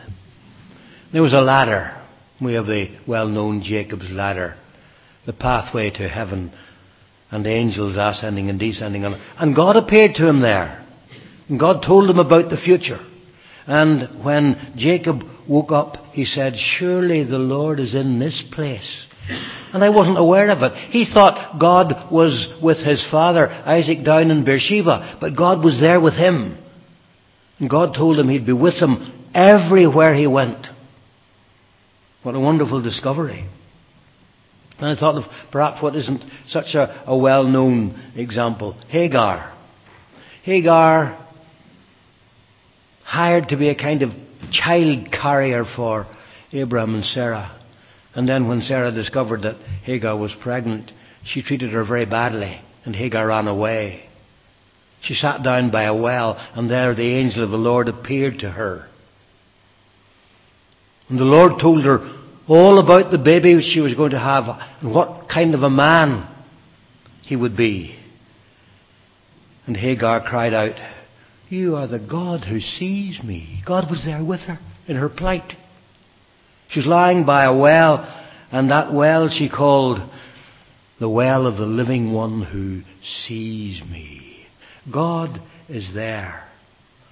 There 1.13 1.23
was 1.23 1.33
a 1.35 1.41
ladder. 1.41 2.01
We 2.41 2.55
have 2.55 2.67
the 2.67 2.97
well-known 3.07 3.63
Jacob's 3.63 4.11
ladder, 4.11 4.57
the 5.27 5.33
pathway 5.33 5.91
to 5.91 6.09
heaven, 6.09 6.53
and 7.31 7.47
angels 7.47 7.97
ascending 7.99 8.49
and 8.49 8.59
descending. 8.59 9.05
And 9.05 9.55
God 9.55 9.77
appeared 9.77 10.15
to 10.17 10.29
him 10.29 10.41
there. 10.41 10.85
And 11.49 11.59
God 11.59 11.83
told 11.83 12.09
him 12.09 12.19
about 12.19 12.51
the 12.51 12.57
future. 12.57 13.01
And 13.67 14.25
when 14.25 14.75
Jacob 14.77 15.23
woke 15.49 15.73
up, 15.73 15.97
he 16.13 16.25
said, 16.25 16.55
Surely 16.57 17.25
the 17.25 17.39
Lord 17.39 17.81
is 17.81 17.95
in 17.95 18.19
this 18.19 18.43
place. 18.53 19.07
And 19.75 19.85
I 19.85 19.91
wasn't 19.91 20.19
aware 20.19 20.49
of 20.49 20.63
it. 20.63 20.91
He 20.91 21.05
thought 21.05 21.59
God 21.61 22.11
was 22.11 22.49
with 22.63 22.79
his 22.79 23.07
father, 23.11 23.49
Isaac, 23.49 24.05
down 24.05 24.31
in 24.31 24.45
Beersheba, 24.45 25.19
but 25.21 25.37
God 25.37 25.63
was 25.63 25.81
there 25.81 26.01
with 26.01 26.15
him. 26.15 26.57
And 27.59 27.69
God 27.69 27.95
told 27.95 28.19
him 28.19 28.29
he'd 28.29 28.47
be 28.47 28.53
with 28.55 28.75
him 28.75 29.29
everywhere 29.35 30.15
he 30.15 30.27
went. 30.27 30.67
What 32.23 32.35
a 32.35 32.41
wonderful 32.41 32.83
discovery. 32.83 33.47
And 34.79 34.89
I 34.89 34.95
thought 34.95 35.17
of 35.17 35.25
perhaps 35.51 35.83
what 35.83 35.97
isn't 35.97 36.23
such 36.49 36.75
a, 36.75 37.05
a 37.07 37.17
well 37.17 37.45
known 37.45 38.13
example 38.15 38.75
Hagar. 38.89 39.53
Hagar 40.45 41.19
hired 43.03 43.49
to 43.49 43.57
be 43.57 43.69
a 43.69 43.75
kind 43.75 44.03
of 44.03 44.11
child 44.51 45.11
carrier 45.11 45.65
for 45.65 46.07
Abraham 46.53 46.95
and 46.95 47.05
Sarah. 47.05 47.59
And 48.15 48.29
then 48.29 48.49
when 48.49 48.61
Sarah 48.63 48.93
discovered 48.93 49.43
that 49.43 49.57
Hagar 49.85 50.17
was 50.17 50.35
pregnant, 50.43 50.93
she 51.25 51.43
treated 51.43 51.71
her 51.71 51.85
very 51.85 52.07
badly, 52.07 52.61
and 52.85 52.95
Hagar 52.95 53.27
ran 53.27 53.49
away. 53.49 54.09
She 55.01 55.15
sat 55.15 55.43
down 55.43 55.71
by 55.71 55.85
a 55.85 55.95
well, 55.95 56.37
and 56.55 56.71
there 56.71 56.95
the 56.95 57.15
angel 57.15 57.45
of 57.45 57.51
the 57.51 57.57
Lord 57.57 57.89
appeared 57.89 58.41
to 58.41 58.51
her. 58.51 58.89
And 61.09 61.19
the 61.19 61.25
Lord 61.25 61.61
told 61.61 61.85
her 61.85 62.18
all 62.49 62.79
about 62.79 63.11
the 63.11 63.19
baby 63.19 63.61
she 63.63 63.81
was 63.81 63.95
going 63.95 64.13
to 64.13 64.19
have 64.19 64.45
and 64.81 64.95
what 64.95 65.29
kind 65.29 65.55
of 65.55 65.63
a 65.63 65.71
man 65.71 66.27
he 67.23 67.37
would 67.37 67.57
be. 67.57 67.95
And 69.67 69.77
Hagar 69.77 70.27
cried 70.27 70.55
out, 70.55 70.77
You 71.51 71.77
are 71.77 71.87
the 71.87 71.99
God 71.99 72.45
who 72.45 72.59
sees 72.59 73.23
me. 73.23 73.63
God 73.67 73.91
was 73.91 74.05
there 74.07 74.25
with 74.25 74.41
her 74.41 74.59
in 74.87 74.97
her 74.97 75.11
plight. 75.11 75.53
She 76.69 76.81
was 76.81 76.87
lying 76.87 77.27
by 77.27 77.45
a 77.45 77.57
well, 77.57 77.99
and 78.51 78.71
that 78.71 78.93
well 78.93 79.29
she 79.29 79.51
called 79.51 80.01
the 80.99 81.09
well 81.09 81.47
of 81.47 81.59
the 81.59 81.67
living 81.67 82.13
one 82.13 82.43
who 82.43 82.83
sees 83.03 83.83
me. 83.83 84.47
God 84.91 85.41
is 85.69 85.93
there. 85.95 86.49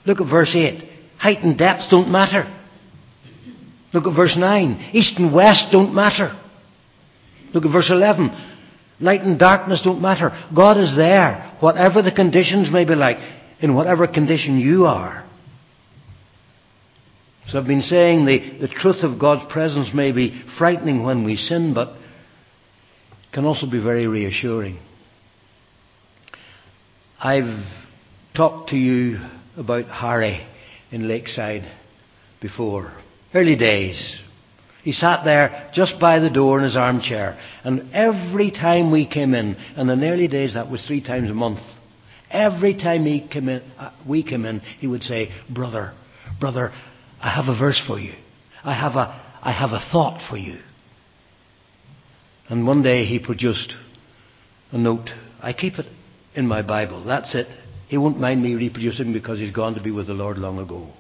Look 0.07 0.21
at 0.21 0.31
verse 0.31 0.53
8. 0.55 0.83
Height 1.19 1.43
and 1.43 1.59
depth 1.59 1.91
don't 1.91 2.11
matter. 2.11 2.53
Look 3.93 4.07
at 4.07 4.17
verse 4.17 4.37
9. 4.37 4.91
East 4.93 5.19
and 5.19 5.33
west 5.33 5.67
don't 5.73 5.95
matter. 5.95 6.39
Look 7.55 7.65
at 7.65 7.73
verse 7.73 7.91
11. 7.91 8.31
Light 9.01 9.23
and 9.23 9.39
darkness 9.39 9.83
don't 9.85 10.01
matter. 10.01 10.31
God 10.55 10.79
is 10.79 10.97
there, 10.97 11.57
whatever 11.61 12.03
the 12.03 12.13
conditions 12.13 12.71
may 12.71 12.85
be 12.85 12.95
like, 12.95 13.19
in 13.61 13.75
whatever 13.75 14.07
condition 14.07 14.59
you 14.59 14.87
are. 14.87 15.25
So 17.49 17.61
I've 17.61 17.67
been 17.67 17.83
saying 17.83 18.25
the, 18.25 18.59
the 18.61 18.69
truth 18.69 19.05
of 19.05 19.21
God's 19.21 19.51
presence 19.53 19.91
may 19.95 20.13
be 20.13 20.43
frightening 20.59 21.05
when 21.05 21.25
we 21.25 21.37
sin, 21.37 21.75
but 21.75 21.97
can 23.33 23.45
also 23.45 23.71
be 23.71 23.83
very 23.83 24.07
reassuring. 24.07 24.79
I've 27.21 27.65
talked 28.35 28.71
to 28.71 28.77
you 28.77 29.19
about 29.57 29.87
Harry 29.87 30.47
in 30.91 31.07
Lakeside 31.07 31.71
before. 32.41 32.93
Early 33.35 33.57
days. 33.57 34.21
He 34.83 34.93
sat 34.93 35.25
there 35.25 35.69
just 35.75 35.99
by 35.99 36.21
the 36.21 36.31
door 36.31 36.59
in 36.59 36.65
his 36.65 36.77
armchair, 36.77 37.39
and 37.65 37.93
every 37.93 38.53
time 38.53 38.93
we 38.93 39.05
came 39.05 39.35
in, 39.35 39.57
and 39.77 39.91
in 39.91 39.99
the 39.99 40.09
early 40.09 40.29
days 40.29 40.55
that 40.55 40.71
was 40.71 40.87
three 40.87 41.03
times 41.03 41.29
a 41.29 41.35
month, 41.35 41.59
every 42.31 42.75
time 42.75 43.05
he 43.05 43.27
came 43.27 43.49
in, 43.49 43.63
uh, 43.79 43.91
we 44.09 44.23
came 44.23 44.45
in, 44.47 44.61
he 44.79 44.87
would 44.87 45.03
say, 45.03 45.33
Brother, 45.53 45.93
brother, 46.39 46.71
I 47.21 47.31
have 47.31 47.49
a 47.49 47.59
verse 47.59 47.83
for 47.85 47.99
you. 47.99 48.15
I 48.63 48.75
have 48.75 48.95
a, 48.95 49.39
I 49.43 49.51
have 49.51 49.71
a 49.71 49.85
thought 49.91 50.25
for 50.31 50.37
you. 50.37 50.59
And 52.49 52.65
one 52.65 52.83
day 52.83 53.07
he 53.07 53.19
produced 53.19 53.75
a 54.71 54.79
note. 54.79 55.11
I 55.43 55.53
keep 55.53 55.81
it 55.81 55.87
in 56.37 56.47
my 56.47 56.63
Bible. 56.63 57.05
That's 57.05 57.35
it. 57.35 57.49
He 57.89 57.97
won't 57.97 58.21
mind 58.21 58.43
me 58.43 58.55
reproducing 58.55 59.13
because 59.13 59.41
he's 59.41 59.51
gone 59.55 59.75
to 59.75 59.83
be 59.83 59.91
with 59.91 60.07
the 60.07 60.15
Lord 60.15 60.39
long 60.39 60.59
ago. 60.59 60.93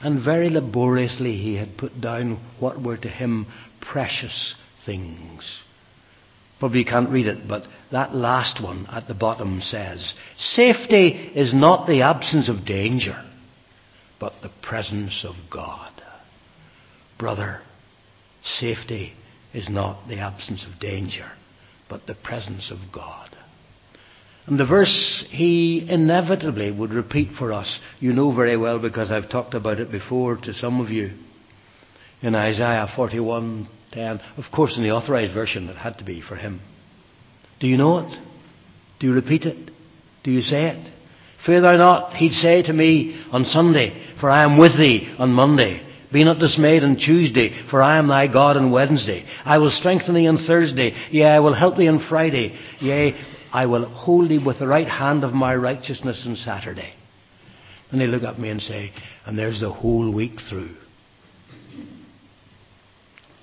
And 0.00 0.24
very 0.24 0.48
laboriously 0.48 1.36
he 1.36 1.56
had 1.56 1.76
put 1.76 2.00
down 2.00 2.40
what 2.60 2.80
were 2.80 2.96
to 2.96 3.08
him 3.08 3.46
precious 3.80 4.54
things. 4.86 5.42
Probably 6.58 6.80
you 6.80 6.84
can't 6.84 7.10
read 7.10 7.26
it, 7.26 7.48
but 7.48 7.64
that 7.92 8.14
last 8.14 8.62
one 8.62 8.86
at 8.90 9.08
the 9.08 9.14
bottom 9.14 9.60
says, 9.62 10.12
Safety 10.36 11.32
is 11.34 11.54
not 11.54 11.86
the 11.86 12.02
absence 12.02 12.48
of 12.48 12.64
danger, 12.66 13.24
but 14.20 14.34
the 14.42 14.50
presence 14.62 15.24
of 15.26 15.34
God. 15.50 15.92
Brother, 17.18 17.60
safety 18.42 19.14
is 19.52 19.68
not 19.68 20.08
the 20.08 20.18
absence 20.18 20.64
of 20.64 20.80
danger, 20.80 21.30
but 21.88 22.06
the 22.06 22.14
presence 22.14 22.70
of 22.70 22.92
God. 22.92 23.36
And 24.48 24.58
the 24.58 24.64
verse 24.64 25.26
he 25.28 25.86
inevitably 25.86 26.72
would 26.72 26.94
repeat 26.94 27.32
for 27.38 27.52
us, 27.52 27.78
you 28.00 28.14
know 28.14 28.34
very 28.34 28.56
well 28.56 28.78
because 28.78 29.10
I've 29.10 29.28
talked 29.28 29.52
about 29.52 29.78
it 29.78 29.92
before 29.92 30.36
to 30.36 30.54
some 30.54 30.80
of 30.80 30.88
you. 30.88 31.12
In 32.22 32.34
Isaiah 32.34 32.88
41:10, 32.96 33.68
of 34.38 34.44
course 34.50 34.78
in 34.78 34.84
the 34.84 34.92
authorized 34.92 35.34
version 35.34 35.68
it 35.68 35.76
had 35.76 35.98
to 35.98 36.04
be 36.04 36.22
for 36.22 36.34
him. 36.34 36.60
Do 37.60 37.66
you 37.66 37.76
know 37.76 37.98
it? 37.98 38.18
Do 38.98 39.06
you 39.06 39.12
repeat 39.12 39.44
it? 39.44 39.70
Do 40.24 40.30
you 40.30 40.40
say 40.40 40.68
it? 40.68 40.92
Fear 41.44 41.60
thou 41.60 41.76
not, 41.76 42.14
he'd 42.14 42.32
say 42.32 42.62
to 42.62 42.72
me 42.72 43.22
on 43.30 43.44
Sunday, 43.44 44.02
for 44.18 44.30
I 44.30 44.44
am 44.44 44.56
with 44.56 44.78
thee 44.78 45.14
on 45.18 45.30
Monday. 45.30 45.82
Be 46.10 46.24
not 46.24 46.38
dismayed 46.38 46.84
on 46.84 46.96
Tuesday, 46.96 47.68
for 47.68 47.82
I 47.82 47.98
am 47.98 48.08
thy 48.08 48.28
God 48.28 48.56
on 48.56 48.70
Wednesday. 48.70 49.26
I 49.44 49.58
will 49.58 49.70
strengthen 49.70 50.14
thee 50.14 50.26
on 50.26 50.38
Thursday. 50.38 50.94
Yea, 51.10 51.26
I 51.26 51.40
will 51.40 51.52
help 51.52 51.76
thee 51.76 51.86
on 51.86 52.00
Friday. 52.08 52.58
Yea, 52.80 53.14
I 53.52 53.66
will 53.66 53.86
hold 53.86 54.28
thee 54.28 54.38
with 54.44 54.58
the 54.58 54.66
right 54.66 54.88
hand 54.88 55.24
of 55.24 55.32
my 55.32 55.54
righteousness 55.54 56.24
on 56.26 56.36
Saturday. 56.36 56.92
And 57.90 58.00
they 58.00 58.06
look 58.06 58.22
at 58.22 58.38
me 58.38 58.50
and 58.50 58.60
say, 58.60 58.92
and 59.24 59.38
there's 59.38 59.60
the 59.60 59.72
whole 59.72 60.12
week 60.12 60.38
through. 60.48 60.74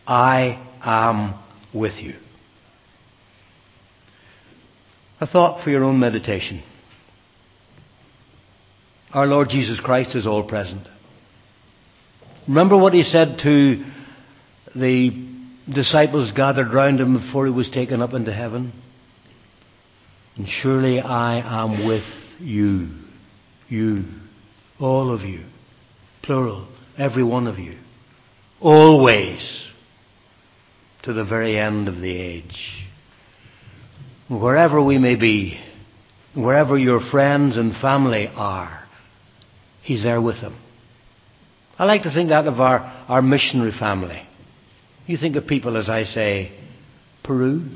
I 0.06 0.64
am 0.82 1.40
with 1.74 1.96
you. 1.96 2.14
A 5.20 5.26
thought 5.28 5.64
for 5.64 5.72
your 5.72 5.84
own 5.84 6.00
meditation. 6.00 6.62
Our 9.12 9.26
Lord 9.26 9.50
Jesus 9.50 9.80
Christ 9.80 10.16
is 10.16 10.28
all 10.28 10.44
present. 10.44 10.88
Remember 12.48 12.78
what 12.78 12.94
he 12.94 13.02
said 13.02 13.40
to 13.44 13.84
the 14.76 15.28
disciples 15.74 16.32
gathered 16.34 16.72
round 16.74 17.00
him 17.00 17.18
before 17.18 17.46
he 17.46 17.52
was 17.52 17.72
taken 17.72 18.02
up 18.02 18.14
into 18.14 18.32
heaven? 18.32 18.74
And 20.38 20.48
surely 20.48 21.00
I 21.00 21.64
am 21.64 21.88
with 21.88 22.04
you. 22.40 22.90
You. 23.70 24.04
All 24.80 25.14
of 25.14 25.22
you. 25.22 25.46
Plural. 26.24 26.68
Every 26.98 27.24
one 27.24 27.48
of 27.48 27.58
you. 27.58 27.78
Always. 28.60 29.66
To 31.04 31.14
the 31.14 31.24
very 31.24 31.58
end 31.58 31.88
of 31.88 31.98
the 31.98 32.20
age. 32.20 32.86
Wherever 34.28 34.84
we 34.84 34.98
may 34.98 35.16
be, 35.16 35.60
wherever 36.34 36.78
your 36.78 37.00
friends 37.00 37.58
and 37.58 37.74
family 37.80 38.28
are, 38.28 38.84
He's 39.84 40.02
there 40.02 40.20
with 40.20 40.42
them. 40.42 40.60
I 41.78 41.86
like 41.86 42.02
to 42.04 42.12
think 42.12 42.30
that 42.30 42.48
of 42.48 42.60
our, 42.60 42.80
our 43.08 43.22
missionary 43.22 43.74
family. 43.78 44.28
You 45.06 45.18
think 45.18 45.36
of 45.36 45.46
people, 45.46 45.78
as 45.78 45.90
I 45.90 46.06
say, 46.06 46.58
Peru, 47.24 47.70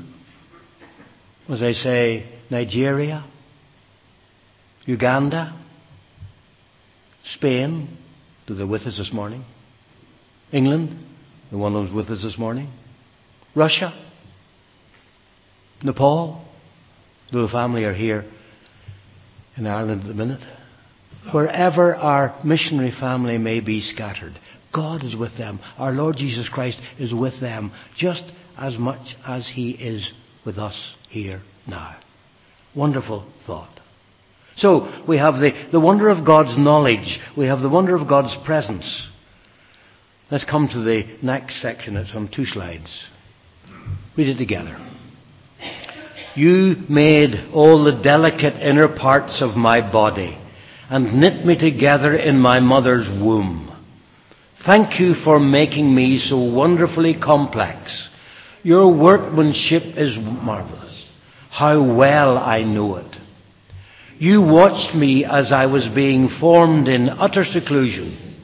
as 1.48 1.62
I 1.62 1.70
say, 1.70 2.39
Nigeria, 2.50 3.24
Uganda, 4.84 5.58
Spain, 7.24 7.96
they're 8.48 8.66
with 8.66 8.82
us 8.82 8.98
this 8.98 9.12
morning, 9.12 9.44
England, 10.52 10.98
the 11.50 11.58
one 11.58 11.72
who 11.72 11.82
was 11.82 11.92
with 11.92 12.06
us 12.06 12.22
this 12.22 12.36
morning, 12.36 12.68
Russia, 13.54 13.92
Nepal, 15.82 16.44
though 17.32 17.42
the 17.42 17.52
family 17.52 17.84
are 17.84 17.94
here 17.94 18.24
in 19.56 19.66
Ireland 19.66 20.02
at 20.02 20.08
the 20.08 20.14
minute. 20.14 20.42
Wherever 21.32 21.94
our 21.94 22.38
missionary 22.44 22.92
family 22.98 23.38
may 23.38 23.60
be 23.60 23.80
scattered, 23.80 24.32
God 24.74 25.04
is 25.04 25.14
with 25.14 25.36
them. 25.36 25.60
Our 25.78 25.92
Lord 25.92 26.16
Jesus 26.16 26.48
Christ 26.48 26.80
is 26.98 27.14
with 27.14 27.40
them 27.40 27.72
just 27.96 28.24
as 28.56 28.76
much 28.78 29.16
as 29.24 29.48
He 29.54 29.70
is 29.70 30.12
with 30.44 30.58
us 30.58 30.94
here 31.08 31.42
now. 31.66 31.96
Wonderful 32.74 33.30
thought. 33.46 33.80
So, 34.56 35.04
we 35.08 35.16
have 35.16 35.34
the, 35.34 35.52
the 35.72 35.80
wonder 35.80 36.08
of 36.08 36.26
God's 36.26 36.58
knowledge. 36.58 37.18
We 37.36 37.46
have 37.46 37.60
the 37.60 37.68
wonder 37.68 37.96
of 37.96 38.08
God's 38.08 38.36
presence. 38.44 39.08
Let's 40.30 40.44
come 40.44 40.68
to 40.68 40.80
the 40.80 41.18
next 41.22 41.62
section. 41.62 41.96
It's 41.96 42.14
on 42.14 42.30
two 42.34 42.44
slides. 42.44 43.06
Read 44.16 44.28
it 44.28 44.38
together. 44.38 44.76
You 46.36 46.76
made 46.88 47.50
all 47.52 47.84
the 47.84 48.00
delicate 48.02 48.54
inner 48.54 48.88
parts 48.88 49.42
of 49.42 49.56
my 49.56 49.80
body 49.90 50.38
and 50.88 51.20
knit 51.20 51.44
me 51.44 51.58
together 51.58 52.14
in 52.14 52.38
my 52.38 52.60
mother's 52.60 53.08
womb. 53.08 53.66
Thank 54.64 55.00
you 55.00 55.14
for 55.24 55.40
making 55.40 55.92
me 55.94 56.18
so 56.18 56.52
wonderfully 56.52 57.18
complex. 57.18 58.08
Your 58.62 58.94
workmanship 58.94 59.82
is 59.96 60.18
marvelous. 60.18 60.89
How 61.50 61.96
well 61.96 62.38
I 62.38 62.62
know 62.62 62.96
it. 62.96 63.16
You 64.18 64.42
watched 64.42 64.94
me 64.94 65.24
as 65.24 65.50
I 65.50 65.66
was 65.66 65.88
being 65.94 66.28
formed 66.40 66.88
in 66.88 67.08
utter 67.08 67.42
seclusion, 67.44 68.36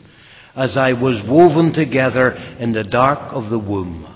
as 0.55 0.77
I 0.77 0.93
was 0.93 1.23
woven 1.29 1.73
together 1.73 2.33
in 2.59 2.73
the 2.73 2.83
dark 2.83 3.33
of 3.33 3.49
the 3.51 3.59
womb. 3.59 4.07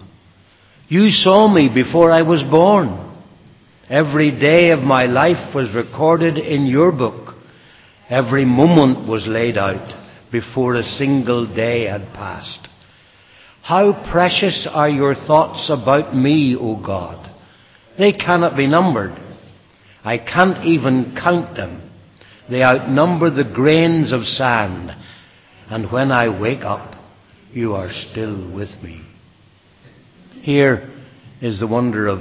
You 0.88 1.11
saw 1.11 1.47
me 1.47 1.70
before 1.73 2.11
I 2.11 2.23
was 2.23 2.42
born. 2.50 3.14
Every 3.88 4.30
day 4.30 4.70
of 4.70 4.80
my 4.80 5.06
life 5.06 5.54
was 5.54 5.75
recorded 5.75 6.38
in 6.38 6.66
your 6.66 6.90
book. 6.90 7.35
Every 8.09 8.44
moment 8.44 9.09
was 9.09 9.26
laid 9.26 9.56
out 9.56 9.97
before 10.32 10.75
a 10.75 10.82
single 10.82 11.47
day 11.47 11.85
had 11.85 12.12
passed. 12.14 12.66
How 13.62 14.11
precious 14.11 14.66
are 14.68 14.88
your 14.88 15.14
thoughts 15.14 15.70
about 15.70 16.16
me, 16.16 16.56
O 16.59 16.76
God. 16.82 17.29
They 18.00 18.12
cannot 18.12 18.57
be 18.57 18.66
numbered. 18.66 19.12
I 20.02 20.16
can't 20.16 20.64
even 20.64 21.14
count 21.23 21.54
them. 21.54 21.90
They 22.49 22.62
outnumber 22.62 23.28
the 23.28 23.45
grains 23.45 24.11
of 24.11 24.23
sand. 24.23 24.90
And 25.69 25.92
when 25.92 26.11
I 26.11 26.40
wake 26.40 26.62
up, 26.62 26.95
you 27.52 27.75
are 27.75 27.90
still 27.92 28.50
with 28.54 28.71
me. 28.83 29.02
Here 30.40 30.88
is 31.42 31.61
the 31.61 31.66
wonder 31.66 32.07
of 32.07 32.21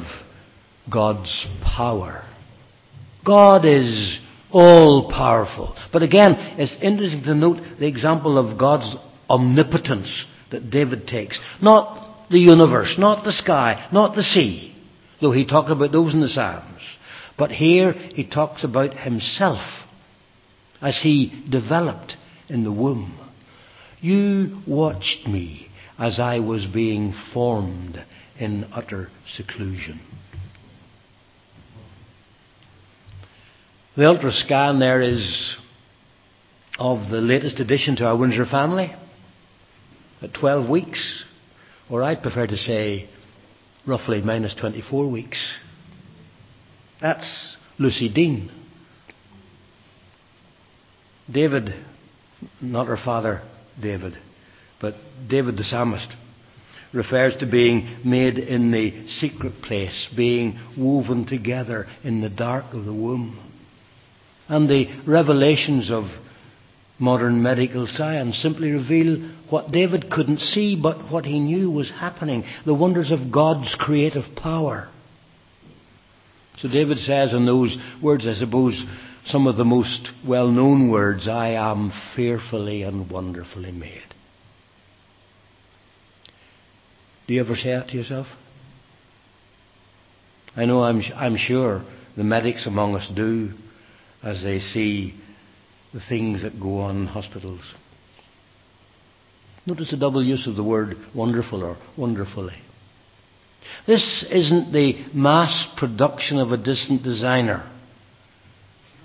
God's 0.91 1.47
power. 1.63 2.25
God 3.25 3.63
is 3.63 4.19
all 4.51 5.09
powerful. 5.09 5.77
But 5.93 6.03
again, 6.03 6.33
it's 6.57 6.75
interesting 6.81 7.23
to 7.23 7.33
note 7.33 7.61
the 7.79 7.87
example 7.87 8.37
of 8.37 8.59
God's 8.59 8.97
omnipotence 9.29 10.25
that 10.51 10.71
David 10.71 11.07
takes. 11.07 11.39
Not 11.61 12.27
the 12.29 12.39
universe, 12.39 12.95
not 12.97 13.23
the 13.23 13.31
sky, 13.31 13.87
not 13.93 14.13
the 14.13 14.23
sea, 14.23 14.75
though 15.21 15.31
he 15.31 15.45
talked 15.45 15.69
about 15.69 15.91
those 15.91 16.13
in 16.13 16.21
the 16.21 16.29
Psalms. 16.29 16.81
But 17.37 17.51
here 17.51 17.93
he 17.93 18.25
talks 18.25 18.63
about 18.63 18.93
himself 18.93 19.59
as 20.81 20.99
he 21.01 21.45
developed 21.49 22.15
in 22.47 22.63
the 22.63 22.71
womb. 22.71 23.17
You 24.01 24.61
watched 24.67 25.27
me 25.27 25.67
as 25.97 26.19
I 26.19 26.39
was 26.39 26.65
being 26.65 27.13
formed 27.33 28.03
in 28.37 28.65
utter 28.71 29.09
seclusion. 29.35 29.99
The 33.97 34.07
ultra 34.07 34.31
scan 34.31 34.79
there 34.79 35.01
is 35.01 35.57
of 36.77 37.09
the 37.09 37.19
latest 37.19 37.59
addition 37.59 37.97
to 37.97 38.05
our 38.05 38.17
Windsor 38.17 38.45
family 38.45 38.95
at 40.21 40.33
12 40.33 40.69
weeks, 40.69 41.23
or 41.89 42.01
I'd 42.03 42.21
prefer 42.21 42.47
to 42.47 42.55
say 42.55 43.09
roughly 43.85 44.21
minus 44.21 44.53
24 44.55 45.09
weeks. 45.09 45.37
That's 47.01 47.55
Lucy 47.77 48.11
Dean. 48.11 48.51
David, 51.31 51.73
not 52.61 52.87
her 52.87 52.97
father 52.97 53.41
David, 53.81 54.17
but 54.81 54.95
David 55.27 55.57
the 55.57 55.63
psalmist, 55.63 56.09
refers 56.93 57.35
to 57.37 57.45
being 57.45 57.99
made 58.03 58.37
in 58.37 58.71
the 58.71 59.07
secret 59.07 59.61
place, 59.61 60.09
being 60.15 60.59
woven 60.77 61.25
together 61.25 61.87
in 62.03 62.21
the 62.21 62.29
dark 62.29 62.73
of 62.73 62.85
the 62.85 62.93
womb 62.93 63.49
and 64.49 64.67
the 64.67 64.87
revelations 65.07 65.91
of 65.91 66.05
modern 66.97 67.41
medical 67.41 67.87
science 67.87 68.41
simply 68.41 68.71
reveal 68.71 69.31
what 69.49 69.71
David 69.71 70.09
couldn't 70.11 70.39
see, 70.39 70.75
but 70.75 71.11
what 71.11 71.25
he 71.25 71.39
knew 71.39 71.71
was 71.71 71.89
happening 71.89 72.43
the 72.65 72.73
wonders 72.73 73.11
of 73.11 73.31
God's 73.31 73.75
creative 73.77 74.35
power. 74.35 74.89
So 76.59 76.67
David 76.67 76.97
says 76.97 77.33
in 77.33 77.45
those 77.45 77.77
words, 78.01 78.27
I 78.27 78.33
suppose, 78.33 78.83
some 79.25 79.47
of 79.47 79.55
the 79.55 79.65
most 79.65 80.09
well 80.27 80.47
known 80.47 80.89
words 80.89 81.27
I 81.27 81.49
am 81.49 81.91
fearfully 82.15 82.83
and 82.83 83.09
wonderfully 83.09 83.71
made. 83.71 84.03
Do 87.27 87.33
you 87.33 87.41
ever 87.41 87.55
say 87.55 87.69
that 87.69 87.89
to 87.89 87.97
yourself? 87.97 88.27
I 90.55 90.65
know 90.65 90.81
I'm, 90.81 91.01
I'm 91.15 91.37
sure 91.37 91.85
the 92.17 92.23
medics 92.23 92.65
among 92.65 92.95
us 92.95 93.09
do 93.15 93.51
as 94.23 94.43
they 94.43 94.59
see 94.59 95.13
the 95.93 96.01
things 96.09 96.41
that 96.41 96.59
go 96.59 96.79
on 96.79 97.01
in 97.01 97.05
hospitals. 97.05 97.61
Notice 99.65 99.91
the 99.91 99.97
double 99.97 100.23
use 100.23 100.47
of 100.47 100.55
the 100.55 100.63
word 100.63 100.97
wonderful 101.13 101.63
or 101.63 101.77
wonderfully. 101.97 102.55
This 103.85 104.25
isn't 104.29 104.71
the 104.71 105.05
mass 105.13 105.67
production 105.77 106.37
of 106.39 106.51
a 106.51 106.57
distant 106.57 107.03
designer, 107.03 107.69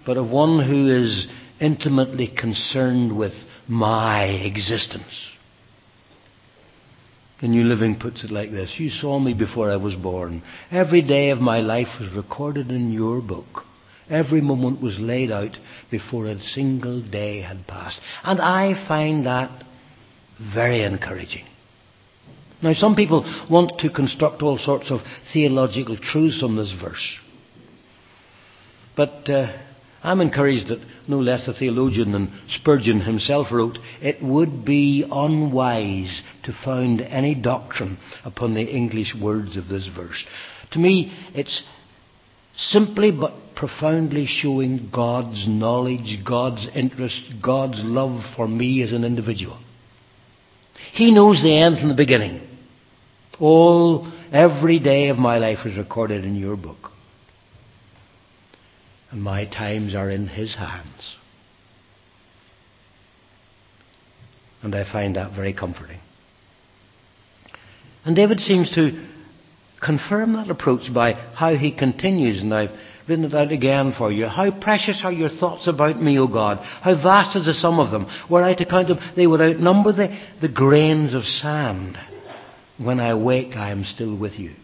but 0.07 0.17
of 0.17 0.31
one 0.31 0.65
who 0.65 0.89
is 0.89 1.27
intimately 1.61 2.29
concerned 2.29 3.17
with 3.17 3.33
my 3.69 4.25
existence. 4.25 5.31
The 7.41 7.49
New 7.49 7.65
Living 7.65 7.99
puts 7.99 8.25
it 8.25 8.31
like 8.31 8.53
this 8.53 8.79
You 8.79 8.91
saw 8.91 9.19
me 9.19 9.35
before 9.35 9.71
I 9.71 9.77
was 9.77 9.97
born. 9.97 10.43
Every 10.71 11.03
day 11.03 11.31
of 11.31 11.41
my 11.41 11.61
life 11.61 11.89
was 12.01 12.13
recorded 12.13 12.71
in 12.71 12.93
your 12.93 13.21
book. 13.21 13.65
Every 14.09 14.41
moment 14.41 14.81
was 14.83 14.99
laid 14.99 15.33
out 15.33 15.57
before 15.91 16.27
a 16.27 16.39
single 16.39 17.01
day 17.01 17.41
had 17.41 17.67
passed. 17.67 18.01
And 18.23 18.41
I 18.41 18.87
find 18.87 19.27
that 19.27 19.65
very 20.39 20.83
encouraging. 20.83 21.45
Now, 22.63 22.73
some 22.73 22.97
people 22.97 23.25
want 23.51 23.81
to 23.81 23.91
construct 23.91 24.43
all 24.43 24.59
sorts 24.59 24.91
of 24.91 25.01
theological 25.33 25.99
truths 25.99 26.41
from 26.41 26.57
this 26.57 26.73
verse. 26.81 27.19
But 28.97 29.29
uh, 29.29 29.53
I'm 30.03 30.21
encouraged 30.21 30.69
that 30.69 30.85
no 31.09 31.19
less 31.19 31.49
a 31.49 31.53
theologian 31.53 32.13
than 32.13 32.41
Spurgeon 32.49 33.01
himself 33.01 33.49
wrote, 33.51 33.79
It 34.01 34.23
would 34.23 34.65
be 34.65 35.05
unwise 35.11 36.23
to 36.45 36.53
found 36.65 37.01
any 37.01 37.35
doctrine 37.35 37.99
upon 38.25 38.55
the 38.55 38.63
English 38.63 39.15
words 39.21 39.57
of 39.57 39.69
this 39.69 39.89
verse. 39.95 40.25
To 40.73 40.79
me, 40.79 41.13
it's 41.35 41.63
simply 42.57 43.11
but 43.11 43.33
profoundly 43.57 44.27
showing 44.27 44.91
God's 44.93 45.47
knowledge, 45.49 46.19
God's 46.25 46.67
interest, 46.75 47.23
God's 47.43 47.81
love 47.83 48.23
for 48.37 48.47
me 48.47 48.83
as 48.83 48.93
an 48.93 49.05
individual. 49.05 49.59
He 50.95 51.11
knows 51.11 51.43
the 51.43 51.57
end 51.57 51.81
from 51.81 51.89
the 51.89 51.97
beginning. 51.97 52.41
All, 53.41 54.13
every 54.33 54.79
day 54.79 55.09
of 55.09 55.19
my 55.19 55.39
life 55.39 55.67
is 55.67 55.77
recorded 55.77 56.25
in 56.25 56.37
your 56.37 56.57
book. 56.57 56.93
And 59.11 59.21
my 59.21 59.45
times 59.45 59.97
are 59.97 60.09
in 60.09 60.29
His 60.29 60.55
hands. 60.55 61.17
And 64.63 64.73
I 64.73 64.91
find 64.91 65.17
that 65.17 65.35
very 65.35 65.53
comforting. 65.53 65.99
And 68.05 68.15
David 68.15 68.39
seems 68.39 68.71
to 68.77 69.05
confirm 69.83 70.35
that 70.35 70.49
approach 70.49 70.95
by 70.95 71.13
how 71.13 71.57
he 71.57 71.77
continues, 71.77 72.41
and 72.41 72.55
I've 72.55 72.71
it 73.09 73.35
out 73.35 73.53
again 73.53 73.95
for 73.97 74.11
you. 74.11 74.27
How 74.27 74.51
precious 74.51 75.03
are 75.05 75.13
your 75.13 75.29
thoughts 75.29 75.67
about 75.67 76.01
me, 76.01 76.19
O 76.19 76.27
God? 76.27 76.59
How 76.59 76.95
vast 76.95 77.37
is 77.37 77.47
the 77.47 77.55
sum 77.55 77.79
of 77.79 77.91
them? 77.91 78.07
Were 78.31 78.43
I 78.43 78.55
to 78.55 78.65
count 78.65 78.89
them, 78.89 78.99
they 79.17 79.27
would 79.27 79.41
outnumber 79.41 79.93
the, 79.93 80.19
the 80.41 80.49
grains 80.49 81.15
of 81.15 81.25
sand. 81.25 81.99
When 82.79 83.01
I 83.01 83.11
awake, 83.11 83.55
I 83.55 83.71
am 83.71 83.85
still 83.85 84.17
with 84.17 84.33
you. 84.33 84.55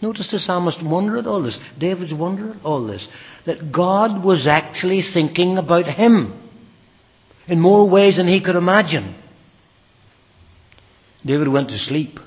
Notice 0.00 0.30
the 0.30 0.38
psalmist 0.38 0.82
wonder 0.82 1.18
at 1.18 1.26
all 1.26 1.42
this. 1.42 1.58
David's 1.78 2.14
wonder 2.14 2.52
at 2.52 2.64
all 2.64 2.86
this. 2.86 3.06
That 3.46 3.72
God 3.72 4.24
was 4.24 4.46
actually 4.46 5.02
thinking 5.02 5.58
about 5.58 5.86
him 5.86 6.40
in 7.48 7.60
more 7.60 7.90
ways 7.90 8.16
than 8.16 8.28
he 8.28 8.42
could 8.42 8.54
imagine. 8.54 9.20
David 11.26 11.48
went 11.48 11.70
to 11.70 11.78
sleep 11.78 12.20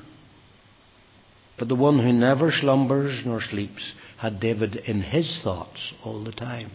But 1.61 1.67
the 1.67 1.75
one 1.75 1.99
who 1.99 2.11
never 2.11 2.51
slumbers 2.51 3.21
nor 3.23 3.39
sleeps 3.39 3.93
had 4.17 4.39
David 4.39 4.77
in 4.77 5.03
his 5.03 5.41
thoughts 5.43 5.93
all 6.03 6.23
the 6.23 6.31
time, 6.31 6.71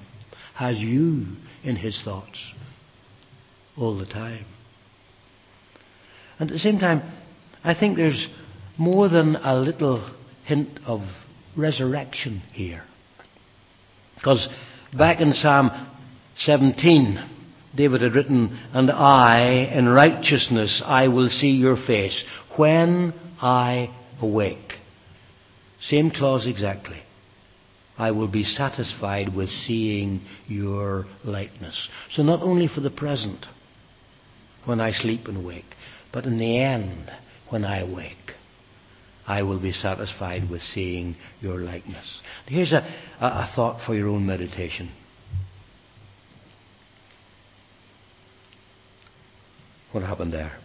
has 0.55 0.79
you 0.79 1.27
in 1.65 1.75
his 1.75 2.01
thoughts 2.05 2.39
all 3.77 3.99
the 3.99 4.07
time. 4.07 4.45
And 6.39 6.49
at 6.49 6.55
the 6.55 6.61
same 6.61 6.79
time, 6.79 7.03
I 7.65 7.75
think 7.75 7.97
there's 7.97 8.29
more 8.79 9.09
than 9.09 9.35
a 9.35 9.59
little 9.59 10.09
hint 10.45 10.79
of 10.87 11.01
resurrection 11.57 12.45
here. 12.53 12.85
Because 14.15 14.49
back 14.97 15.21
in 15.21 15.33
Psalm 15.33 15.69
17, 16.37 17.19
David 17.75 18.03
had 18.03 18.15
written, 18.15 18.57
And 18.73 18.93
I, 18.93 19.69
in 19.75 19.89
righteousness, 19.89 20.81
I 20.87 21.09
will 21.09 21.29
see 21.29 21.51
your 21.51 21.75
face 21.75 22.23
when 22.57 23.15
I 23.43 23.93
awake. 24.21 24.75
Same 25.81 26.11
clause 26.11 26.47
exactly. 26.47 27.03
I 27.99 28.11
will 28.11 28.29
be 28.29 28.45
satisfied 28.45 29.35
with 29.35 29.49
seeing 29.49 30.23
your 30.47 31.07
likeness. 31.25 31.89
So 32.11 32.23
not 32.23 32.43
only 32.43 32.69
for 32.69 32.81
the 32.81 32.91
present, 32.91 33.47
when 34.65 34.81
I 34.81 34.91
sleep 34.93 35.29
and 35.29 35.47
wake, 35.47 35.75
but 36.13 36.25
in 36.25 36.39
the 36.39 36.59
end, 36.59 37.11
when 37.49 37.65
I 37.65 37.81
awake, 37.81 38.33
I 39.27 39.43
will 39.43 39.59
be 39.59 39.73
satisfied 39.73 40.49
with 40.51 40.61
seeing 40.61 41.17
your 41.41 41.59
likeness. 41.59 42.21
Here's 42.47 42.73
a, 42.73 42.87
a, 43.21 43.27
a 43.27 43.53
thought 43.55 43.85
for 43.85 43.95
your 43.95 44.09
own 44.09 44.27
meditation. 44.27 44.91
What 49.93 50.05
happened 50.05 50.33
there? 50.33 50.59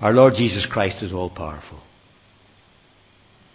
Our 0.00 0.12
Lord 0.12 0.34
Jesus 0.36 0.66
Christ 0.66 1.02
is 1.02 1.12
all 1.12 1.30
powerful. 1.30 1.80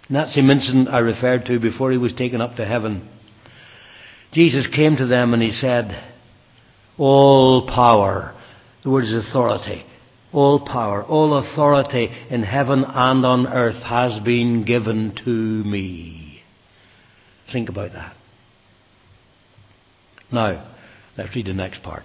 In 0.09 0.15
that 0.15 0.29
same 0.29 0.49
incident 0.49 0.89
I 0.89 0.99
referred 0.99 1.45
to 1.45 1.59
before 1.59 1.91
he 1.91 1.97
was 1.97 2.13
taken 2.13 2.41
up 2.41 2.55
to 2.55 2.65
heaven, 2.65 3.07
Jesus 4.33 4.67
came 4.73 4.97
to 4.97 5.05
them 5.05 5.33
and 5.33 5.41
he 5.41 5.51
said, 5.51 6.03
All 6.97 7.67
power, 7.67 8.35
the 8.83 8.89
word 8.89 9.03
is 9.03 9.27
authority, 9.27 9.85
all 10.33 10.65
power, 10.65 11.03
all 11.03 11.37
authority 11.37 12.09
in 12.29 12.43
heaven 12.43 12.83
and 12.85 13.25
on 13.25 13.47
earth 13.47 13.81
has 13.83 14.19
been 14.23 14.65
given 14.65 15.15
to 15.23 15.29
me. 15.29 16.41
Think 17.51 17.69
about 17.69 17.91
that. 17.93 18.15
Now, 20.31 20.73
let's 21.17 21.35
read 21.35 21.45
the 21.45 21.53
next 21.53 21.83
part. 21.83 22.03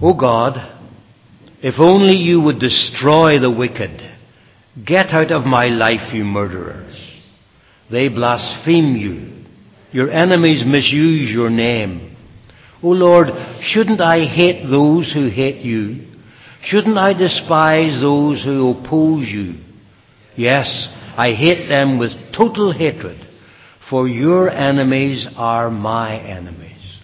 O 0.00 0.18
God, 0.18 0.83
if 1.64 1.76
only 1.78 2.16
you 2.16 2.42
would 2.42 2.58
destroy 2.58 3.40
the 3.40 3.50
wicked. 3.50 3.98
Get 4.84 5.06
out 5.14 5.32
of 5.32 5.46
my 5.46 5.68
life, 5.68 6.12
you 6.12 6.22
murderers. 6.22 6.94
They 7.90 8.10
blaspheme 8.10 8.96
you. 8.96 9.46
Your 9.90 10.10
enemies 10.10 10.62
misuse 10.66 11.30
your 11.30 11.48
name. 11.48 12.18
O 12.82 12.88
Lord, 12.88 13.28
shouldn't 13.62 14.02
I 14.02 14.26
hate 14.26 14.68
those 14.68 15.10
who 15.10 15.30
hate 15.30 15.64
you? 15.64 16.12
Shouldn't 16.64 16.98
I 16.98 17.14
despise 17.14 17.98
those 17.98 18.44
who 18.44 18.68
oppose 18.68 19.26
you? 19.26 19.54
Yes, 20.36 20.68
I 21.16 21.32
hate 21.32 21.66
them 21.66 21.98
with 21.98 22.12
total 22.36 22.74
hatred, 22.74 23.26
for 23.88 24.06
your 24.06 24.50
enemies 24.50 25.26
are 25.34 25.70
my 25.70 26.18
enemies. 26.18 27.00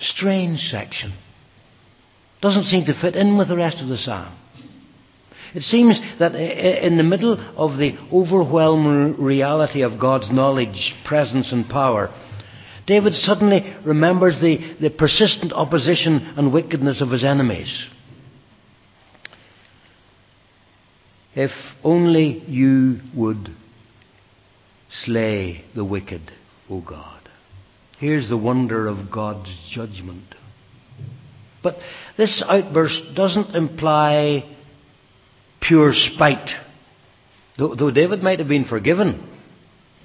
Strange 0.00 0.58
section 0.62 1.12
doesn't 2.46 2.64
seem 2.66 2.84
to 2.84 3.00
fit 3.00 3.16
in 3.16 3.36
with 3.36 3.48
the 3.48 3.56
rest 3.56 3.82
of 3.82 3.88
the 3.88 3.98
psalm. 3.98 4.32
It 5.52 5.62
seems 5.62 5.98
that 6.20 6.34
in 6.36 6.96
the 6.96 7.02
middle 7.02 7.34
of 7.56 7.76
the 7.76 7.98
overwhelming 8.12 9.20
reality 9.20 9.82
of 9.82 9.98
God's 9.98 10.30
knowledge, 10.30 10.94
presence, 11.04 11.50
and 11.50 11.68
power, 11.68 12.14
David 12.86 13.14
suddenly 13.14 13.74
remembers 13.84 14.40
the, 14.40 14.76
the 14.80 14.90
persistent 14.90 15.52
opposition 15.52 16.34
and 16.36 16.52
wickedness 16.52 17.02
of 17.02 17.10
his 17.10 17.24
enemies. 17.24 17.86
If 21.34 21.50
only 21.82 22.44
you 22.46 23.00
would 23.16 23.50
slay 25.04 25.64
the 25.74 25.84
wicked, 25.84 26.30
O 26.70 26.80
God. 26.80 27.28
Here's 27.98 28.28
the 28.28 28.36
wonder 28.36 28.86
of 28.86 29.10
God's 29.10 29.50
judgment. 29.68 30.36
But 31.66 31.78
this 32.16 32.44
outburst 32.46 33.16
doesn't 33.16 33.56
imply 33.56 34.44
pure 35.60 35.92
spite. 35.94 36.48
Though, 37.58 37.90
David 37.90 38.22
might 38.22 38.38
have 38.38 38.46
been 38.46 38.66
forgiven 38.66 39.28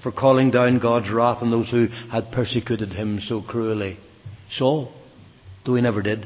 for 0.02 0.12
calling 0.12 0.50
down 0.50 0.80
God's 0.80 1.12
wrath 1.12 1.44
on 1.44 1.52
those 1.52 1.70
who 1.70 1.86
had 2.12 2.32
persecuted 2.32 2.94
him 2.94 3.20
so 3.28 3.44
cruelly. 3.44 4.00
Saul, 4.50 4.92
though 5.64 5.76
he 5.76 5.84
never 5.84 6.02
did. 6.02 6.26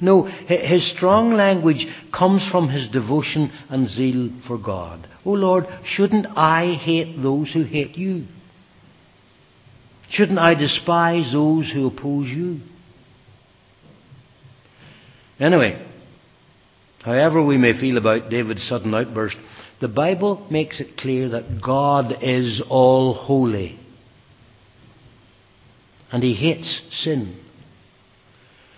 No, 0.00 0.22
his 0.22 0.88
strong 0.94 1.32
language 1.32 1.84
comes 2.16 2.48
from 2.48 2.68
his 2.68 2.88
devotion 2.90 3.50
and 3.70 3.88
zeal 3.88 4.30
for 4.46 4.56
God. 4.56 5.04
Oh 5.26 5.32
Lord, 5.32 5.66
shouldn't 5.84 6.26
I 6.38 6.74
hate 6.74 7.20
those 7.20 7.52
who 7.52 7.64
hate 7.64 7.98
you? 7.98 8.26
Shouldn't 10.10 10.38
I 10.38 10.54
despise 10.54 11.32
those 11.32 11.72
who 11.72 11.88
oppose 11.88 12.28
you? 12.28 12.60
Anyway, 15.42 15.84
however 17.02 17.44
we 17.44 17.56
may 17.56 17.78
feel 17.78 17.96
about 17.96 18.30
David's 18.30 18.66
sudden 18.68 18.94
outburst, 18.94 19.36
the 19.80 19.88
Bible 19.88 20.46
makes 20.48 20.78
it 20.78 20.96
clear 20.96 21.30
that 21.30 21.60
God 21.60 22.18
is 22.22 22.62
all 22.70 23.12
holy. 23.12 23.76
And 26.12 26.22
he 26.22 26.34
hates 26.34 26.80
sin. 27.02 27.40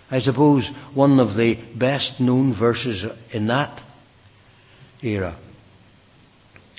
I 0.09 0.19
suppose 0.21 0.67
one 0.95 1.19
of 1.19 1.37
the 1.37 1.55
best 1.77 2.19
known 2.19 2.57
verses 2.57 3.05
in 3.31 3.45
that 3.47 3.79
era 5.03 5.37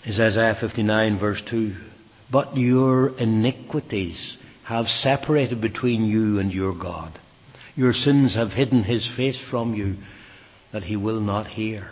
is 0.05 0.19
Isaiah 0.19 0.57
59 0.61 1.21
verse 1.21 1.43
2. 1.49 1.77
But 2.33 2.57
your 2.57 3.17
iniquities 3.19 4.37
have 4.65 4.87
separated 4.87 5.61
between 5.61 6.07
you 6.07 6.41
and 6.41 6.53
your 6.53 6.75
God. 6.75 7.21
Your 7.77 7.93
sins 7.93 8.35
have 8.35 8.53
hidden 8.53 8.83
his 8.85 9.09
face 9.17 9.39
from 9.51 9.75
you 9.75 9.97
that 10.73 10.85
he 10.85 10.97
will 10.97 11.21
not 11.21 11.47
hear. 11.47 11.91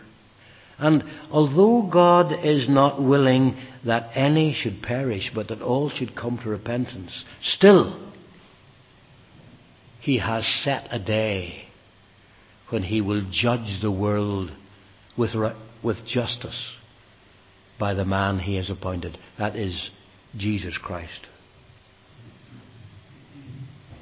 And 0.78 1.04
although 1.30 1.88
God 1.88 2.32
is 2.44 2.68
not 2.68 3.00
willing 3.00 3.56
that 3.84 4.10
any 4.14 4.54
should 4.54 4.82
perish, 4.82 5.30
but 5.32 5.48
that 5.48 5.62
all 5.62 5.90
should 5.90 6.16
come 6.16 6.38
to 6.42 6.48
repentance, 6.48 7.24
still, 7.40 8.12
he 10.00 10.18
has 10.18 10.46
set 10.64 10.88
a 10.90 10.98
day 10.98 11.66
when 12.70 12.82
he 12.82 13.00
will 13.00 13.22
judge 13.30 13.80
the 13.82 13.92
world 13.92 14.50
with, 15.16 15.34
with 15.82 16.04
justice 16.06 16.70
by 17.78 17.94
the 17.94 18.04
man 18.04 18.38
he 18.38 18.56
has 18.56 18.70
appointed. 18.70 19.18
That 19.38 19.54
is 19.54 19.90
Jesus 20.36 20.76
Christ. 20.78 21.26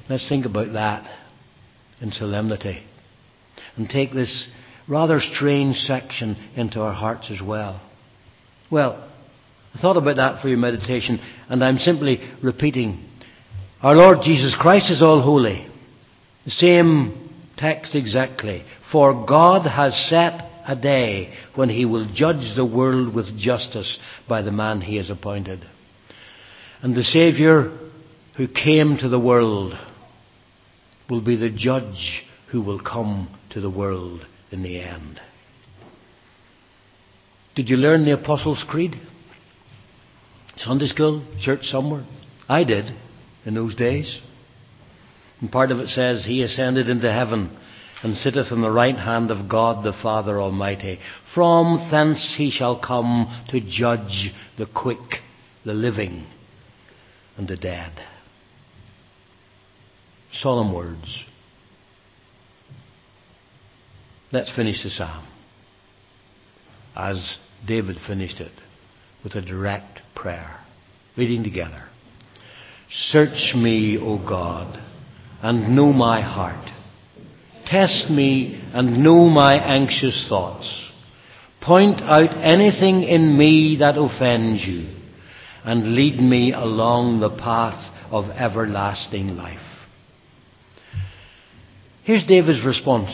Let's 0.09 0.29
think 0.29 0.47
about 0.47 0.73
that 0.73 1.22
in 2.03 2.13
solemnity. 2.13 2.83
And 3.77 3.89
take 3.89 4.13
this 4.13 4.47
rather 4.89 5.21
strange 5.21 5.77
section 5.77 6.37
into 6.57 6.81
our 6.81 6.93
hearts 6.93 7.31
as 7.31 7.41
well. 7.41 7.81
Well, 8.71 9.09
I 9.75 9.81
thought 9.81 9.97
about 9.97 10.17
that 10.17 10.43
for 10.43 10.49
your 10.49 10.59
meditation, 10.59 11.21
and 11.49 11.65
I'm 11.65 11.79
simply 11.79 12.21
repeating. 12.43 13.09
Our 13.81 13.95
Lord 13.95 14.19
Jesus 14.23 14.55
Christ 14.59 14.91
is 14.91 15.03
all 15.03 15.23
holy. 15.23 15.67
The 16.45 16.51
same 16.51 17.31
text 17.57 17.95
exactly. 17.95 18.65
For 18.91 19.27
God 19.27 19.67
has 19.67 19.95
set 20.09 20.51
a 20.67 20.77
day 20.77 21.35
when 21.55 21.69
he 21.69 21.85
will 21.85 22.13
judge 22.13 22.55
the 22.55 22.67
world 22.67 23.15
with 23.15 23.39
justice 23.39 23.99
by 24.29 24.43
the 24.43 24.53
man 24.53 24.81
he 24.81 24.97
has 24.97 25.09
appointed. 25.09 25.65
And 26.83 26.95
the 26.95 27.03
Saviour 27.03 27.79
who 28.37 28.49
came 28.49 28.99
to 28.99 29.09
the 29.09 29.21
world 29.21 29.75
will 31.09 31.21
be 31.21 31.37
the 31.37 31.51
judge 31.51 32.25
who 32.51 32.63
will 32.63 32.81
come 32.81 33.29
to 33.51 33.61
the 33.61 33.71
world 33.71 34.27
in 34.51 34.63
the 34.63 34.81
end. 34.81 35.21
Did 37.55 37.69
you 37.69 37.77
learn 37.77 38.05
the 38.05 38.13
Apostles' 38.13 38.65
Creed? 38.69 38.97
Sunday 40.57 40.87
school, 40.87 41.25
church 41.41 41.65
somewhere? 41.65 42.07
I 42.49 42.65
did 42.65 42.95
in 43.45 43.55
those 43.55 43.75
days. 43.75 44.21
And 45.41 45.51
part 45.51 45.71
of 45.71 45.79
it 45.79 45.89
says, 45.89 46.25
He 46.25 46.43
ascended 46.43 46.89
into 46.89 47.11
heaven 47.11 47.57
and 48.03 48.17
sitteth 48.17 48.53
on 48.53 48.63
the 48.63 48.71
right 48.71 48.97
hand 48.97 49.31
of 49.31 49.49
God 49.49 49.85
the 49.85 49.93
Father 49.93 50.41
Almighty. 50.41 50.99
From 51.35 51.89
thence 51.91 52.35
he 52.37 52.51
shall 52.51 52.79
come 52.79 53.45
to 53.49 53.61
judge 53.61 54.33
the 54.59 54.67
quick, 54.67 55.21
the 55.65 55.75
living, 55.75 56.27
and 57.37 57.49
the 57.49 57.57
dead 57.57 57.93
solemn 60.33 60.75
words. 60.75 61.25
Let's 64.33 64.55
finish 64.55 64.83
the 64.83 64.91
psalm 64.91 65.27
as 66.97 67.37
David 67.67 67.97
finished 68.07 68.41
it 68.41 68.53
with 69.23 69.35
a 69.35 69.43
direct 69.43 70.01
prayer. 70.15 70.59
Reading 71.17 71.45
together. 71.45 71.85
Search 72.89 73.55
me, 73.55 73.99
O 73.99 74.19
God, 74.19 74.83
and 75.43 75.77
know 75.77 75.93
my 75.93 76.23
heart. 76.23 76.71
Test 77.67 78.11
me 78.11 78.63
and 78.73 79.03
know 79.05 79.29
my 79.29 79.55
anxious 79.57 80.27
thoughts. 80.29 80.91
Point 81.61 82.01
out 82.01 82.35
anything 82.43 83.03
in 83.03 83.37
me 83.37 83.77
that 83.81 83.99
offends 83.99 84.65
you, 84.65 84.89
and 85.65 85.95
lead 85.95 86.19
me 86.19 86.53
along 86.53 87.21
the 87.21 87.31
path 87.31 87.95
of 88.11 88.31
everlasting 88.31 89.37
life. 89.37 89.72
Here's 92.05 92.25
David's 92.27 92.65
response. 92.65 93.11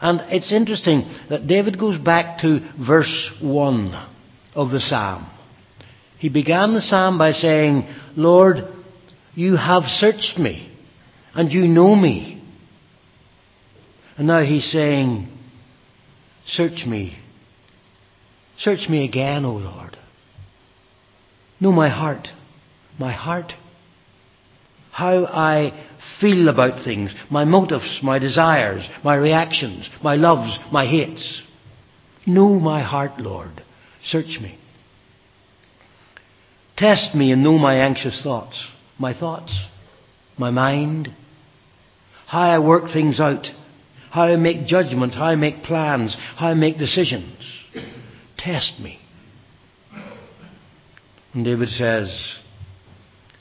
And 0.00 0.20
it's 0.32 0.52
interesting 0.52 1.10
that 1.30 1.46
David 1.46 1.78
goes 1.78 1.98
back 1.98 2.40
to 2.40 2.60
verse 2.86 3.30
1 3.40 4.08
of 4.54 4.70
the 4.70 4.80
psalm. 4.80 5.30
He 6.18 6.28
began 6.28 6.74
the 6.74 6.80
psalm 6.80 7.18
by 7.18 7.32
saying, 7.32 7.88
Lord, 8.16 8.64
you 9.34 9.56
have 9.56 9.84
searched 9.84 10.38
me, 10.38 10.72
and 11.34 11.50
you 11.52 11.62
know 11.62 11.94
me. 11.94 12.42
And 14.16 14.26
now 14.26 14.42
he's 14.42 14.70
saying, 14.70 15.28
Search 16.46 16.84
me. 16.86 17.18
Search 18.58 18.88
me 18.88 19.04
again, 19.04 19.44
O 19.44 19.54
Lord. 19.54 19.96
Know 21.60 21.72
my 21.72 21.88
heart. 21.88 22.28
My 22.98 23.12
heart. 23.12 23.52
How 24.94 25.26
I 25.26 25.72
feel 26.20 26.48
about 26.48 26.84
things, 26.84 27.12
my 27.28 27.44
motives, 27.44 27.98
my 28.00 28.20
desires, 28.20 28.88
my 29.02 29.16
reactions, 29.16 29.90
my 30.04 30.14
loves, 30.14 30.56
my 30.70 30.86
hates. 30.86 31.42
Know 32.28 32.60
my 32.60 32.80
heart, 32.80 33.18
Lord. 33.18 33.64
Search 34.04 34.38
me. 34.40 34.56
Test 36.76 37.12
me 37.12 37.32
and 37.32 37.42
know 37.42 37.58
my 37.58 37.78
anxious 37.78 38.22
thoughts, 38.22 38.64
my 38.96 39.12
thoughts, 39.12 39.52
my 40.38 40.52
mind, 40.52 41.08
how 42.28 42.42
I 42.42 42.60
work 42.60 42.84
things 42.92 43.18
out, 43.18 43.48
how 44.12 44.22
I 44.22 44.36
make 44.36 44.64
judgments, 44.64 45.16
how 45.16 45.24
I 45.24 45.34
make 45.34 45.64
plans, 45.64 46.16
how 46.36 46.50
I 46.50 46.54
make 46.54 46.78
decisions. 46.78 47.36
Test 48.38 48.78
me. 48.78 49.00
And 51.32 51.44
David 51.44 51.70
says, 51.70 52.16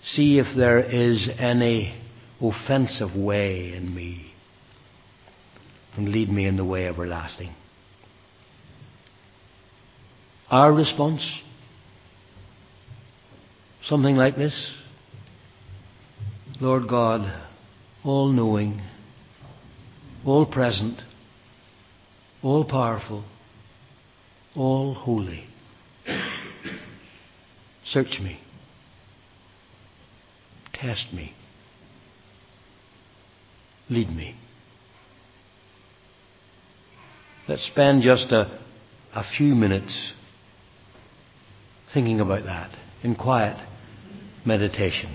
See 0.06 0.38
if 0.38 0.48
there 0.56 0.80
is 0.80 1.30
any 1.38 1.96
offensive 2.42 3.16
way 3.16 3.74
in 3.74 3.96
me, 3.96 4.34
and 5.96 6.10
lead 6.10 6.30
me 6.30 6.46
in 6.46 6.58
the 6.58 6.66
way 6.66 6.88
everlasting. 6.88 7.54
Our 10.50 10.74
response? 10.74 11.26
Something 13.86 14.16
like 14.16 14.36
this 14.36 14.72
Lord 16.60 16.88
God, 16.88 17.34
all 18.04 18.28
knowing, 18.28 18.82
all 20.26 20.46
present, 20.46 21.02
all 22.42 22.66
powerful, 22.66 23.24
all 24.56 24.94
holy. 24.94 25.46
Search 27.86 28.20
me. 28.22 28.40
Test 30.74 31.14
me. 31.14 31.34
Lead 33.90 34.10
me. 34.10 34.36
Let's 37.48 37.66
spend 37.66 38.02
just 38.02 38.32
a, 38.32 38.60
a 39.14 39.24
few 39.38 39.54
minutes 39.54 40.14
thinking 41.94 42.20
about 42.22 42.46
that 42.46 42.76
in 43.04 43.16
quiet 43.16 43.58
meditation. 44.46 45.14